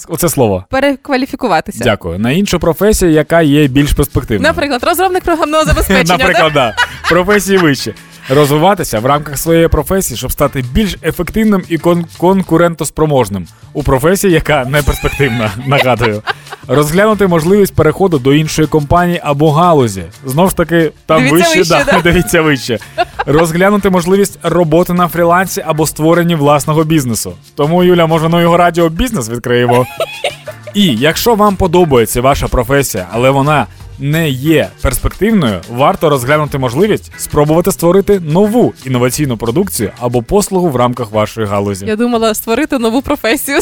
Оце 0.08 0.30
слово. 0.30 0.66
перекваліфікуватися. 0.70 1.84
Дякую. 1.84 2.20
На 2.20 2.32
іншу 2.32 2.60
професію, 2.60 3.12
яка 3.12 3.42
є 3.42 3.68
більш 3.68 3.94
перспективною. 3.94 4.54
Наприклад, 4.54 4.84
розробник 4.84 5.24
програмного 5.24 5.66
забезпечення. 5.66 6.18
Наприклад, 6.18 6.54
да. 6.54 6.76
професії 7.10 7.58
вище. 7.58 7.94
Розвиватися 8.30 9.00
в 9.00 9.06
рамках 9.06 9.38
своєї 9.38 9.68
професії, 9.68 10.18
щоб 10.18 10.32
стати 10.32 10.64
більш 10.72 10.98
ефективним 11.04 11.64
і 11.70 11.78
кон- 11.78 12.06
конкурентоспроможним 12.18 13.48
у 13.74 13.84
професії, 13.84 14.34
яка 14.34 14.66
не 14.66 14.82
перспективна, 14.82 15.52
нагадую. 15.68 16.22
Розглянути 16.68 17.28
можливість 17.28 17.76
переходу 17.76 18.20
до 18.20 18.34
іншої 18.34 18.68
компанії 18.68 19.22
або 19.24 19.52
галузі. 19.52 20.04
Знов 20.26 20.50
ж 20.50 20.56
таки, 20.58 20.92
там 21.06 21.18
Дивіться 21.18 21.38
вище, 21.56 21.60
вище, 21.60 21.86
да, 21.86 21.92
да. 21.92 22.02
дивіться 22.12 22.42
вище. 22.42 22.80
Розглянути 23.26 23.90
можливість 23.90 24.40
роботи 24.44 24.94
на 24.94 25.08
фрілансі 25.08 25.64
або 25.68 25.88
створенні 25.88 26.36
власного 26.36 26.84
бізнесу. 26.84 27.34
Тому, 27.56 27.84
Юля, 27.84 28.06
може, 28.06 28.30
ну 28.30 28.42
його 28.42 28.58
радіо 28.58 28.90
бізнес 28.90 29.30
відкриємо. 29.30 29.86
І 30.74 30.96
якщо 30.96 31.36
вам 31.36 31.56
подобається 31.56 32.22
ваша 32.22 32.48
професія, 32.48 33.08
але 33.12 33.30
вона 33.30 33.66
не 34.00 34.30
є 34.30 34.70
перспективною, 34.82 35.62
варто 35.70 36.10
розглянути 36.10 36.58
можливість 36.58 37.12
спробувати 37.18 37.72
створити 37.72 38.20
нову 38.20 38.74
інноваційну 38.86 39.38
продукцію 39.38 39.92
або 40.00 40.22
послугу 40.22 40.70
в 40.70 40.76
рамках 40.76 41.12
вашої 41.12 41.48
галузі. 41.48 41.86
Я 41.86 41.96
думала 41.96 42.34
створити 42.34 42.78
нову 42.80 43.02
професію. 43.02 43.60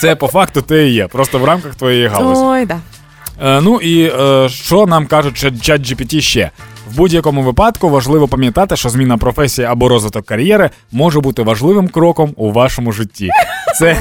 Це 0.00 0.16
по 0.16 0.28
факту 0.28 0.62
те 0.62 0.88
і 0.88 0.92
є, 0.92 1.06
просто 1.06 1.38
в 1.38 1.44
рамках 1.44 1.74
твоєї 1.74 2.06
галузі. 2.06 2.42
Ой, 2.44 2.66
да. 2.66 2.78
Е, 3.42 3.60
ну 3.60 3.80
і 3.80 4.02
е, 4.04 4.48
що 4.48 4.86
нам 4.86 5.06
кажуть 5.06 5.62
чат 5.62 5.80
GPT 5.80 6.20
ще? 6.20 6.50
В 6.90 6.96
будь-якому 6.96 7.42
випадку 7.42 7.88
важливо 7.88 8.28
пам'ятати, 8.28 8.76
що 8.76 8.88
зміна 8.88 9.16
професії 9.16 9.66
або 9.66 9.88
розвиток 9.88 10.26
кар'єри 10.26 10.70
може 10.92 11.20
бути 11.20 11.42
важливим 11.42 11.88
кроком 11.88 12.32
у 12.36 12.52
вашому 12.52 12.92
житті. 12.92 13.30
Це, 13.78 13.96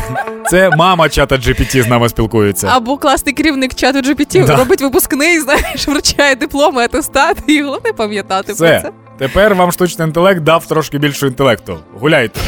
це 0.49 0.69
мама 0.69 1.09
чата 1.09 1.35
GPT 1.35 1.83
з 1.83 1.87
нами 1.87 2.09
спілкується. 2.09 2.67
Або 2.71 2.97
класний 2.97 3.35
керівник 3.35 3.75
чату 3.75 3.99
GPT 3.99 4.45
Да. 4.45 4.55
робить 4.55 4.81
випускний, 4.81 5.39
знаєш, 5.39 5.87
вручає 5.87 6.35
дипломи, 6.35 6.83
атестат, 6.83 7.37
і 7.47 7.61
головне 7.61 7.93
пам'ятати 7.93 8.45
про 8.53 8.55
це. 8.55 8.91
Тепер 9.17 9.55
вам 9.55 9.71
штучний 9.71 10.07
інтелект 10.07 10.41
дав 10.41 10.65
трошки 10.65 10.97
більше 10.97 11.27
інтелекту. 11.27 11.79
Гуляйте. 11.99 12.39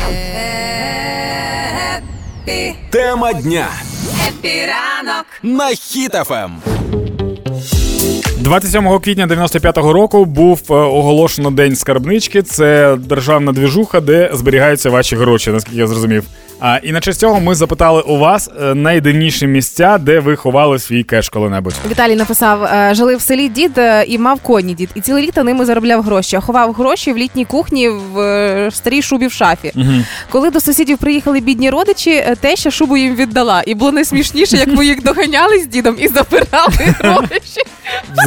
Тема 2.89 3.33
дня. 3.33 3.67
Хеппі 4.27 4.81
ранок 4.81 5.25
на 5.43 5.69
Ем. 6.31 6.74
Хіт 8.45 8.48
FM. 8.48 8.49
27 8.49 8.99
квітня 8.99 9.27
95-го 9.27 9.93
року 9.93 10.25
був 10.25 10.61
е, 10.69 10.73
оголошено 10.73 11.51
День 11.51 11.75
скарбнички. 11.75 12.41
Це 12.41 12.97
державна 12.99 13.51
двіжуха, 13.51 14.01
де 14.01 14.29
зберігаються 14.33 14.89
ваші 14.89 15.15
гроші, 15.15 15.49
наскільки 15.51 15.77
я 15.77 15.87
зрозумів. 15.87 16.23
А 16.59 16.77
і 16.83 16.91
на 16.91 16.99
честь 16.99 17.19
цього 17.19 17.39
ми 17.39 17.55
запитали 17.55 18.01
у 18.01 18.17
вас 18.17 18.49
е, 18.61 18.73
найдивніші 18.75 19.47
місця, 19.47 19.97
де 19.97 20.19
ви 20.19 20.35
ховали 20.35 20.79
свій 20.79 21.03
кеш 21.03 21.29
коли-небудь. 21.29 21.73
Віталій 21.89 22.15
написав: 22.15 22.63
е, 22.63 22.91
жили 22.95 23.15
в 23.15 23.21
селі 23.21 23.49
дід 23.49 23.71
і 24.07 24.17
мав 24.17 24.39
коні 24.39 24.73
дід, 24.73 24.89
і 24.95 25.01
ціле 25.01 25.21
літо 25.21 25.43
ними 25.43 25.65
заробляв 25.65 26.01
гроші. 26.01 26.35
А 26.35 26.39
ховав 26.39 26.73
гроші 26.73 27.13
в 27.13 27.17
літній 27.17 27.45
кухні 27.45 27.89
в 27.89 28.69
старій 28.71 29.01
шубі 29.01 29.27
в 29.27 29.31
шафі. 29.31 29.73
Коли 30.29 30.49
до 30.49 30.59
сусідів 30.59 30.97
приїхали 30.97 31.39
бідні 31.39 31.69
родичі, 31.69 32.23
теща 32.41 32.71
шубу 32.71 32.97
їм 32.97 33.15
віддала. 33.15 33.63
І 33.65 33.75
було 33.75 33.91
найсмішніше, 33.91 34.57
як 34.57 34.67
ми 34.67 34.85
їх 34.85 35.03
доганяли 35.03 35.59
з 35.59 35.67
дідом 35.67 35.95
і 35.99 36.07
забирали 36.07 36.95
гроші. 36.99 37.61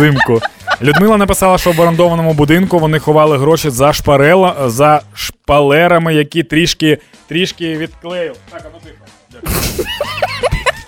Взимку. 0.09 0.41
Людмила 0.83 1.17
написала, 1.17 1.59
що 1.59 1.73
в 1.73 1.81
орендованому 1.81 2.33
будинку 2.33 2.79
вони 2.79 2.99
ховали 2.99 3.39
гроші 3.39 3.71
за 3.71 3.93
шпарела, 3.93 4.69
за 4.69 5.01
шпалерами, 5.15 6.15
які 6.15 6.43
трішки 6.43 6.99
трішки 7.29 7.77
відклеїв. 7.77 8.35
Так, 8.51 8.63
а 8.65 8.69
ну 8.75 8.81
тихо. 8.85 9.49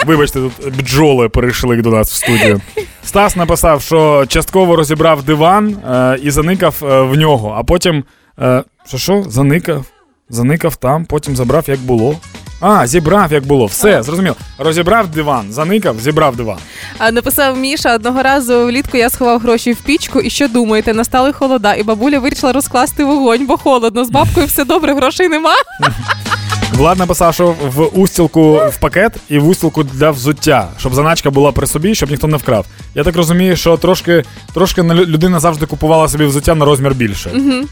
Вибачте, 0.06 0.40
тут 0.40 0.76
бджоли 0.76 1.28
перейшли 1.28 1.76
до 1.76 1.90
нас 1.90 2.12
в 2.12 2.14
студію. 2.14 2.60
Стас 3.04 3.36
написав, 3.36 3.82
що 3.82 4.26
частково 4.28 4.76
розібрав 4.76 5.22
диван 5.22 5.68
е, 5.68 6.18
і 6.22 6.30
заникав 6.30 6.82
е, 6.82 7.00
в 7.02 7.16
нього, 7.16 7.54
а 7.58 7.62
потім. 7.64 8.04
Е, 8.40 8.62
що 8.86 8.98
що? 8.98 9.22
Заникав? 9.28 9.84
Заникав 10.30 10.76
там, 10.76 11.04
потім 11.04 11.36
забрав, 11.36 11.64
як 11.68 11.78
було. 11.80 12.16
А, 12.60 12.86
зібрав, 12.86 13.32
як 13.32 13.46
було. 13.46 13.66
Все, 13.66 14.02
зрозуміло. 14.02 14.36
Розібрав 14.58 15.08
диван, 15.08 15.52
заникав, 15.52 16.00
зібрав 16.00 16.36
диван. 16.36 16.58
А 16.98 17.12
написав 17.12 17.58
Міша 17.58 17.94
одного 17.94 18.22
разу 18.22 18.66
влітку 18.66 18.96
я 18.96 19.10
сховав 19.10 19.40
гроші 19.40 19.72
в 19.72 19.76
пічку. 19.80 20.20
І 20.20 20.30
що 20.30 20.48
думаєте? 20.48 20.94
Настали 20.94 21.32
холода, 21.32 21.74
і 21.74 21.82
бабуля 21.82 22.18
вирішила 22.18 22.52
розкласти 22.52 23.04
вогонь, 23.04 23.46
бо 23.46 23.56
холодно. 23.56 24.04
З 24.04 24.10
бабкою 24.10 24.46
все 24.46 24.64
добре, 24.64 24.94
грошей 24.94 25.28
нема. 25.28 25.54
Влад 26.72 26.98
написав, 26.98 27.34
що 27.34 27.54
в 27.74 27.98
устілку 28.00 28.52
в 28.52 28.76
пакет 28.80 29.12
і 29.28 29.38
в 29.38 29.48
устілку 29.48 29.82
для 29.82 30.10
взуття, 30.10 30.68
щоб 30.78 30.94
заначка 30.94 31.30
була 31.30 31.52
при 31.52 31.66
собі, 31.66 31.94
щоб 31.94 32.10
ніхто 32.10 32.26
не 32.26 32.36
вкрав. 32.36 32.66
Я 32.94 33.04
так 33.04 33.16
розумію, 33.16 33.56
що 33.56 33.76
трошки, 33.76 34.24
трошки 34.54 34.82
на 34.82 34.94
лю- 34.94 35.06
людина 35.06 35.40
завжди 35.40 35.66
купувала 35.66 36.08
собі 36.08 36.24
взуття 36.24 36.54
на 36.54 36.64
розмір 36.64 36.94
більше. 36.94 37.30
Е, 37.30 37.64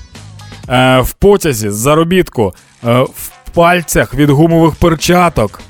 в 1.01 1.13
потязі, 1.13 1.71
з 1.71 1.75
заробітку, 1.75 2.55
е, 2.85 3.01
в 3.01 3.31
пальцях 3.55 4.15
від 4.15 4.31
гумових 4.31 4.75
перчаток, 4.75 5.61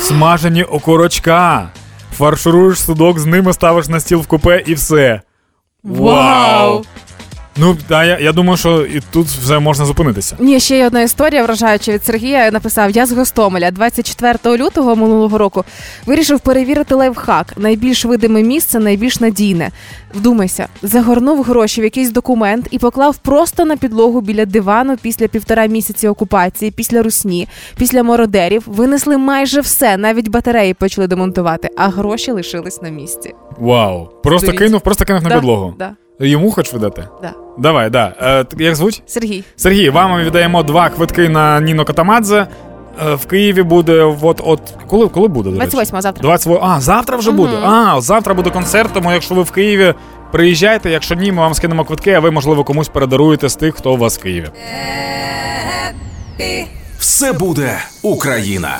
смажені 0.00 0.64
окорочка. 0.64 1.68
Фаршируєш 2.16 2.78
судок, 2.78 3.18
з 3.18 3.26
ними 3.26 3.52
ставиш 3.52 3.88
на 3.88 4.00
стіл 4.00 4.20
в 4.20 4.26
купе 4.26 4.62
і 4.66 4.74
все. 4.74 5.20
Вау! 5.84 6.84
Ну, 7.56 7.76
та, 7.88 8.04
я, 8.04 8.18
я 8.18 8.32
думаю, 8.32 8.56
що 8.56 8.86
і 8.86 9.00
тут 9.10 9.26
вже 9.26 9.58
можна 9.58 9.84
зупинитися. 9.84 10.36
Ні, 10.40 10.60
ще 10.60 10.76
є 10.76 10.86
одна 10.86 11.02
історія 11.02 11.42
вражаюча 11.42 11.92
від 11.92 12.04
Сергія. 12.04 12.50
Написав: 12.50 12.90
Я 12.90 13.06
з 13.06 13.12
Гостомеля 13.12 13.70
24 13.70 14.56
лютого 14.64 14.96
минулого 14.96 15.38
року 15.38 15.64
вирішив 16.06 16.40
перевірити 16.40 16.94
лайфхак. 16.94 17.54
Найбільш 17.56 18.04
видиме 18.04 18.42
місце, 18.42 18.78
найбільш 18.78 19.20
надійне. 19.20 19.70
Вдумайся, 20.14 20.68
загорнув 20.82 21.42
гроші 21.42 21.80
в 21.80 21.84
якийсь 21.84 22.10
документ 22.10 22.66
і 22.70 22.78
поклав 22.78 23.16
просто 23.16 23.64
на 23.64 23.76
підлогу 23.76 24.20
біля 24.20 24.44
дивану 24.46 24.96
після 25.02 25.28
півтора 25.28 25.66
місяці 25.66 26.08
окупації, 26.08 26.70
після 26.70 27.02
русні, 27.02 27.48
після 27.76 28.02
мородерів. 28.02 28.62
Винесли 28.66 29.18
майже 29.18 29.60
все, 29.60 29.96
навіть 29.96 30.28
батареї 30.28 30.74
почали 30.74 31.06
демонтувати, 31.06 31.68
а 31.76 31.88
гроші 31.88 32.30
лишились 32.32 32.82
на 32.82 32.88
місці. 32.88 33.34
Вау. 33.58 34.08
Просто 34.22 34.46
Здуріть. 34.46 34.58
кинув, 34.58 34.80
просто 34.80 35.04
кинув 35.04 35.22
на 35.22 35.28
Да, 35.28 35.34
підлогу. 35.34 35.74
Да, 35.78 35.92
Йому 36.20 36.50
хоч 36.50 36.72
видати? 36.72 37.08
да. 37.22 37.32
Давай, 37.58 37.90
да. 37.90 38.14
Е, 38.20 38.44
як 38.58 38.76
звуть? 38.76 39.02
Сергій. 39.06 39.44
Сергій, 39.56 39.90
вам 39.90 40.10
ми 40.10 40.24
віддаємо 40.24 40.62
два 40.62 40.88
квитки 40.88 41.28
на 41.28 41.60
Ніно 41.60 41.84
Катамадзе. 41.84 42.46
Е, 43.06 43.14
в 43.14 43.26
Києві 43.26 43.62
буде 43.62 44.02
от 44.22 44.40
от 44.44 44.60
коли, 44.86 45.08
коли 45.08 45.28
буде? 45.28 45.50
до 45.50 45.56
речі? 45.60 45.70
28 45.70 46.00
завтра. 46.02 46.22
28. 46.22 46.64
А, 46.70 46.80
завтра 46.80 47.16
вже 47.16 47.30
буде. 47.30 47.56
А, 47.62 48.00
завтра 48.00 48.34
буде 48.34 48.50
концерт, 48.50 48.92
тому 48.92 49.12
якщо 49.12 49.34
ви 49.34 49.42
в 49.42 49.50
Києві, 49.50 49.94
приїжджайте. 50.32 50.90
Якщо 50.90 51.14
ні, 51.14 51.32
ми 51.32 51.42
вам 51.42 51.54
скинемо 51.54 51.84
квитки, 51.84 52.12
а 52.12 52.20
ви, 52.20 52.30
можливо, 52.30 52.64
комусь 52.64 52.88
передаруєте 52.88 53.48
з 53.48 53.56
тих, 53.56 53.74
хто 53.74 53.92
у 53.94 53.96
вас 53.96 54.18
в 54.18 54.22
Києві. 54.22 54.48
Все 56.98 57.32
буде 57.32 57.78
Україна. 58.02 58.78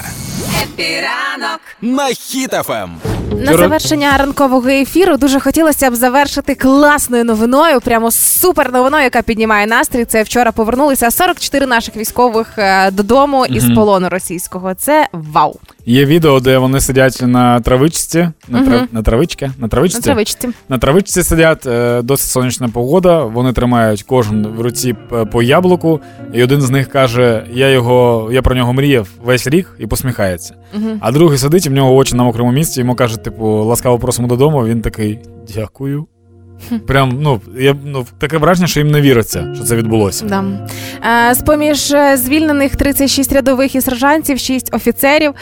Хеппі 0.63 1.12
ранок. 1.12 1.61
На 1.83 2.07
Хіт 2.07 2.55
FM. 2.55 2.91
На 3.33 3.57
завершення 3.57 4.17
ранкового 4.17 4.69
ефіру 4.69 5.17
дуже 5.17 5.41
хотілося 5.41 5.91
б 5.91 5.95
завершити 5.95 6.55
класною 6.55 7.25
новиною, 7.25 7.81
прямо 7.81 8.11
супер 8.11 8.73
новиною, 8.73 9.05
яка 9.05 9.23
піднімає 9.23 9.67
настрій. 9.67 10.05
Це 10.05 10.23
вчора 10.23 10.53
повернулися 10.53 11.11
44 11.11 11.67
наших 11.67 11.97
військових 11.97 12.59
е, 12.59 12.91
додому 12.91 13.47
із 13.47 13.65
полону 13.75 14.09
російського. 14.09 14.75
Це 14.75 15.09
вау. 15.13 15.57
Є 15.87 16.05
відео, 16.05 16.41
де 16.41 16.59
вони 16.59 16.81
сидять 16.81 17.19
на 17.23 17.61
травичці, 17.61 18.29
на, 18.49 18.63
трав... 18.67 18.81
на 18.93 19.03
травички, 19.03 19.51
на 19.59 19.69
травичці. 19.69 19.99
На 19.99 20.03
травичці. 20.03 20.49
На 20.69 20.79
травичці 20.79 21.23
сидять, 21.23 21.67
е, 21.67 22.03
досить 22.03 22.31
сонячна 22.31 22.69
погода. 22.69 23.25
Вони 23.25 23.53
тримають 23.53 24.03
кожен 24.03 24.47
в 24.47 24.61
руці 24.61 24.95
по 25.33 25.43
яблуку, 25.43 26.01
і 26.33 26.43
один 26.43 26.61
з 26.61 26.71
них 26.71 26.89
каже: 26.89 27.45
Я 27.53 27.69
його, 27.69 28.29
я 28.33 28.43
про 28.43 28.55
нього 28.55 28.73
мріяв 28.73 29.09
весь 29.25 29.47
рік 29.47 29.71
і 29.79 29.87
посміхається. 29.87 30.55
А 31.01 31.13
другий 31.13 31.39
сидить, 31.39 31.67
і 31.67 31.69
в 31.69 31.73
нього 31.73 31.95
очі 31.95 32.17
на 32.17 32.23
мокрому 32.23 32.53
місці, 32.53 32.81
йому 32.81 32.95
кажуть, 32.95 33.23
типу, 33.25 33.47
ласкаво 33.47 33.99
просимо 33.99 34.29
додому. 34.29 34.67
Він 34.67 34.83
такий 34.83 35.19
дякую. 35.55 36.07
Прям, 36.87 37.19
ну, 37.21 37.41
я, 37.59 37.77
ну, 37.85 38.07
таке 38.19 38.39
враження, 38.39 38.67
що 38.67 38.81
їм 38.81 38.91
не 38.91 39.01
віриться, 39.01 39.49
що 39.55 39.65
це 39.65 39.77
відбулося. 39.77 40.25
Да. 40.25 40.45
Е, 41.31 41.35
З-поміж 41.35 41.93
е, 41.93 42.17
звільнених 42.17 42.77
36 42.77 43.33
рядових 43.33 43.75
і 43.75 43.81
сержантів, 43.81 44.39
6 44.39 44.75
офіцерів, 44.75 45.35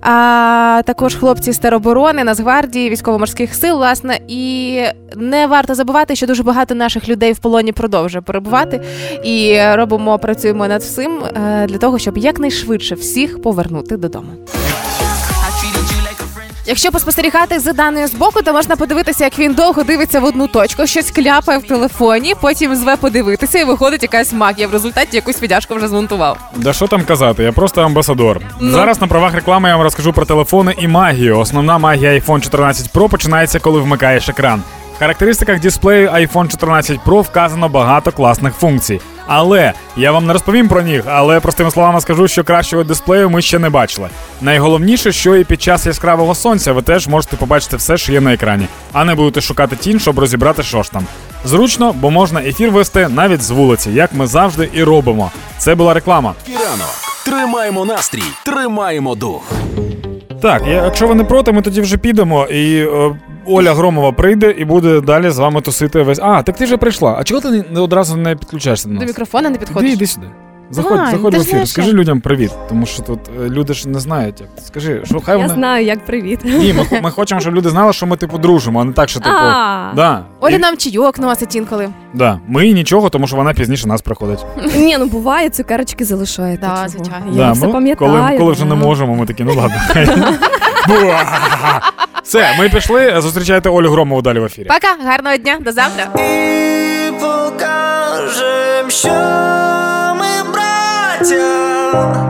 а 0.00 0.82
також 0.86 1.14
хлопці 1.14 1.52
з 1.52 1.58
тероборони, 1.58 2.24
Нацгвардії, 2.24 2.90
військово-морських 2.90 3.54
сил, 3.54 3.76
власне. 3.76 4.18
І 4.28 4.82
не 5.16 5.46
варто 5.46 5.74
забувати, 5.74 6.16
що 6.16 6.26
дуже 6.26 6.42
багато 6.42 6.74
наших 6.74 7.08
людей 7.08 7.32
в 7.32 7.38
полоні 7.38 7.72
продовжує 7.72 8.22
перебувати. 8.22 8.80
І 9.24 9.58
робимо, 9.74 10.18
працюємо 10.18 10.68
над 10.68 10.82
всім 10.82 11.20
е, 11.24 11.66
для 11.66 11.78
того, 11.78 11.98
щоб 11.98 12.18
якнайшвидше 12.18 12.94
всіх 12.94 13.42
повернути 13.42 13.96
додому. 13.96 14.32
Якщо 16.70 16.92
поспостерігати 16.92 17.58
за 17.58 17.72
даною 17.72 18.06
збоку, 18.06 18.42
то 18.42 18.52
можна 18.52 18.76
подивитися, 18.76 19.24
як 19.24 19.38
він 19.38 19.54
довго 19.54 19.82
дивиться 19.82 20.20
в 20.20 20.24
одну 20.24 20.46
точку, 20.48 20.86
щось 20.86 21.10
кляпає 21.10 21.58
в 21.58 21.62
телефоні, 21.62 22.34
потім 22.40 22.76
зве 22.76 22.96
подивитися, 22.96 23.58
і 23.58 23.64
виходить 23.64 24.02
якась 24.02 24.32
магія. 24.32 24.68
В 24.68 24.72
результаті 24.72 25.16
якусь 25.16 25.36
підяшку 25.36 25.74
вже 25.74 25.88
змонтував. 25.88 26.38
Да 26.56 26.72
що 26.72 26.86
там 26.86 27.04
казати, 27.04 27.42
я 27.42 27.52
просто 27.52 27.82
амбасадор. 27.82 28.40
Зараз 28.60 29.00
на 29.00 29.06
правах 29.06 29.34
реклами 29.34 29.68
я 29.68 29.76
вам 29.76 29.84
розкажу 29.84 30.12
про 30.12 30.24
телефони 30.26 30.74
і 30.78 30.88
магію. 30.88 31.38
Основна 31.38 31.78
магія 31.78 32.10
iPhone 32.10 32.40
14 32.40 32.92
Pro 32.94 33.08
починається, 33.08 33.60
коли 33.60 33.80
вмикаєш 33.80 34.28
екран. 34.28 34.62
Характеристиках 35.00 35.60
дисплею 35.60 36.10
iPhone 36.10 36.48
14 36.48 37.00
Pro 37.06 37.20
вказано 37.22 37.68
багато 37.68 38.12
класних 38.12 38.54
функцій. 38.54 39.00
Але 39.26 39.72
я 39.96 40.12
вам 40.12 40.26
не 40.26 40.32
розповім 40.32 40.68
про 40.68 40.82
них, 40.82 41.04
але 41.06 41.40
простими 41.40 41.70
словами 41.70 42.00
скажу, 42.00 42.28
що 42.28 42.44
кращого 42.44 42.84
дисплею 42.84 43.30
ми 43.30 43.42
ще 43.42 43.58
не 43.58 43.70
бачили. 43.70 44.08
Найголовніше, 44.40 45.12
що 45.12 45.36
і 45.36 45.44
під 45.44 45.62
час 45.62 45.86
яскравого 45.86 46.34
сонця 46.34 46.72
ви 46.72 46.82
теж 46.82 47.08
можете 47.08 47.36
побачити 47.36 47.76
все, 47.76 47.96
що 47.96 48.12
є 48.12 48.20
на 48.20 48.34
екрані, 48.34 48.66
а 48.92 49.04
не 49.04 49.14
будете 49.14 49.40
шукати 49.40 49.76
тінь, 49.76 50.00
щоб 50.00 50.18
розібрати, 50.18 50.62
що 50.62 50.82
ж 50.82 50.92
там. 50.92 51.06
Зручно, 51.44 51.92
бо 51.92 52.10
можна 52.10 52.40
ефір 52.42 52.70
вести 52.70 53.08
навіть 53.08 53.42
з 53.42 53.50
вулиці, 53.50 53.90
як 53.90 54.12
ми 54.12 54.26
завжди 54.26 54.68
і 54.72 54.84
робимо. 54.84 55.30
Це 55.58 55.74
була 55.74 55.94
реклама. 55.94 56.34
Тримаємо 57.24 57.84
настрій, 57.84 58.22
тримаємо 58.44 59.14
дух. 59.14 59.42
Так, 60.42 60.62
я, 60.66 60.84
якщо 60.84 61.06
ви 61.06 61.14
не 61.14 61.24
проти, 61.24 61.52
ми 61.52 61.62
тоді 61.62 61.80
вже 61.80 61.96
підемо, 61.96 62.44
і 62.46 62.76
е, 62.76 63.16
Оля 63.46 63.74
Громова 63.74 64.12
прийде 64.12 64.50
і 64.58 64.64
буде 64.64 65.00
далі 65.00 65.30
з 65.30 65.38
вами 65.38 65.60
тусити 65.60 66.02
весь. 66.02 66.18
А, 66.22 66.42
так 66.42 66.56
ти 66.56 66.64
вже 66.64 66.76
прийшла. 66.76 67.16
А 67.18 67.24
чого 67.24 67.40
ти 67.40 67.50
не, 67.50 67.64
не 67.70 67.80
одразу 67.80 68.16
не 68.16 68.36
підключаєшся 68.36 68.88
до 68.88 68.94
До 68.98 69.04
мікрофона 69.04 69.48
не 69.50 69.56
Іди, 69.56 69.64
підходиш. 69.66 69.92
іди 69.92 70.06
сюди. 70.06 70.26
Заходь, 70.72 70.98
Ань, 71.00 71.10
заходь 71.10 71.34
в 71.34 71.40
ефір. 71.40 71.68
Скажи 71.68 71.92
людям 71.92 72.20
привіт, 72.20 72.50
тому 72.68 72.86
що 72.86 73.02
тут 73.02 73.18
е, 73.40 73.48
люди 73.48 73.74
ж 73.74 73.88
не 73.88 74.00
знають. 74.00 74.40
Як. 74.40 74.48
Скажи, 74.66 75.02
що 75.04 75.20
хай 75.20 75.36
Я 75.38 75.42
вони. 75.42 75.54
знаю, 75.54 75.84
як 75.86 76.04
привіт. 76.06 76.40
Ні, 76.44 76.72
ми, 76.72 76.84
хо- 76.84 76.96
ми 77.02 77.10
хочемо, 77.10 77.40
щоб 77.40 77.54
люди 77.54 77.70
знали, 77.70 77.92
що 77.92 78.06
ми 78.06 78.16
типу 78.16 78.38
дружимо, 78.38 78.80
а 78.80 78.84
не 78.84 78.92
так, 78.92 79.08
що 79.08 79.20
типу. 79.20 79.34
А. 79.38 79.92
Да. 79.96 80.24
Оля 80.40 80.54
І- 80.54 80.58
нам 80.58 80.76
чайок 80.76 81.18
носить 81.18 81.54
інколи. 81.56 81.88
да. 82.14 82.40
Ми 82.48 82.68
нічого, 82.72 83.10
тому 83.10 83.26
що 83.26 83.36
вона 83.36 83.54
пізніше 83.54 83.88
нас 83.88 84.02
приходить. 84.02 84.44
Ні, 84.76 84.96
ну 84.98 85.06
буває, 85.06 85.50
цукерочки 85.50 86.04
залишаєте. 86.04 86.60
Да, 86.66 86.74
чого? 86.76 86.88
звичайно. 86.88 87.26
Я 87.32 87.36
да, 87.46 87.52
все 87.52 87.66
ми, 87.66 87.72
пам'ятаю. 87.72 88.12
коли, 88.12 88.38
коли 88.38 88.52
вже 88.52 88.64
не 88.64 88.74
можемо, 88.74 89.14
ми 89.14 89.26
такі, 89.26 89.44
ну 89.44 89.54
ладно. 89.54 89.76
Буа! 90.88 91.24
Все, 92.24 92.54
ми 92.58 92.68
пішли. 92.68 93.20
Зустрічайте 93.20 93.68
Олю 93.68 93.90
Громову 93.90 94.22
далі 94.22 94.38
в 94.40 94.44
ефірі. 94.44 94.66
Пока, 94.66 95.10
гарного 95.10 95.36
дня, 95.36 95.56
до 95.60 95.72
завтра. 95.72 96.04
І 96.14 97.10
покажем, 97.20 98.90
що 98.90 99.08
now 101.92 102.29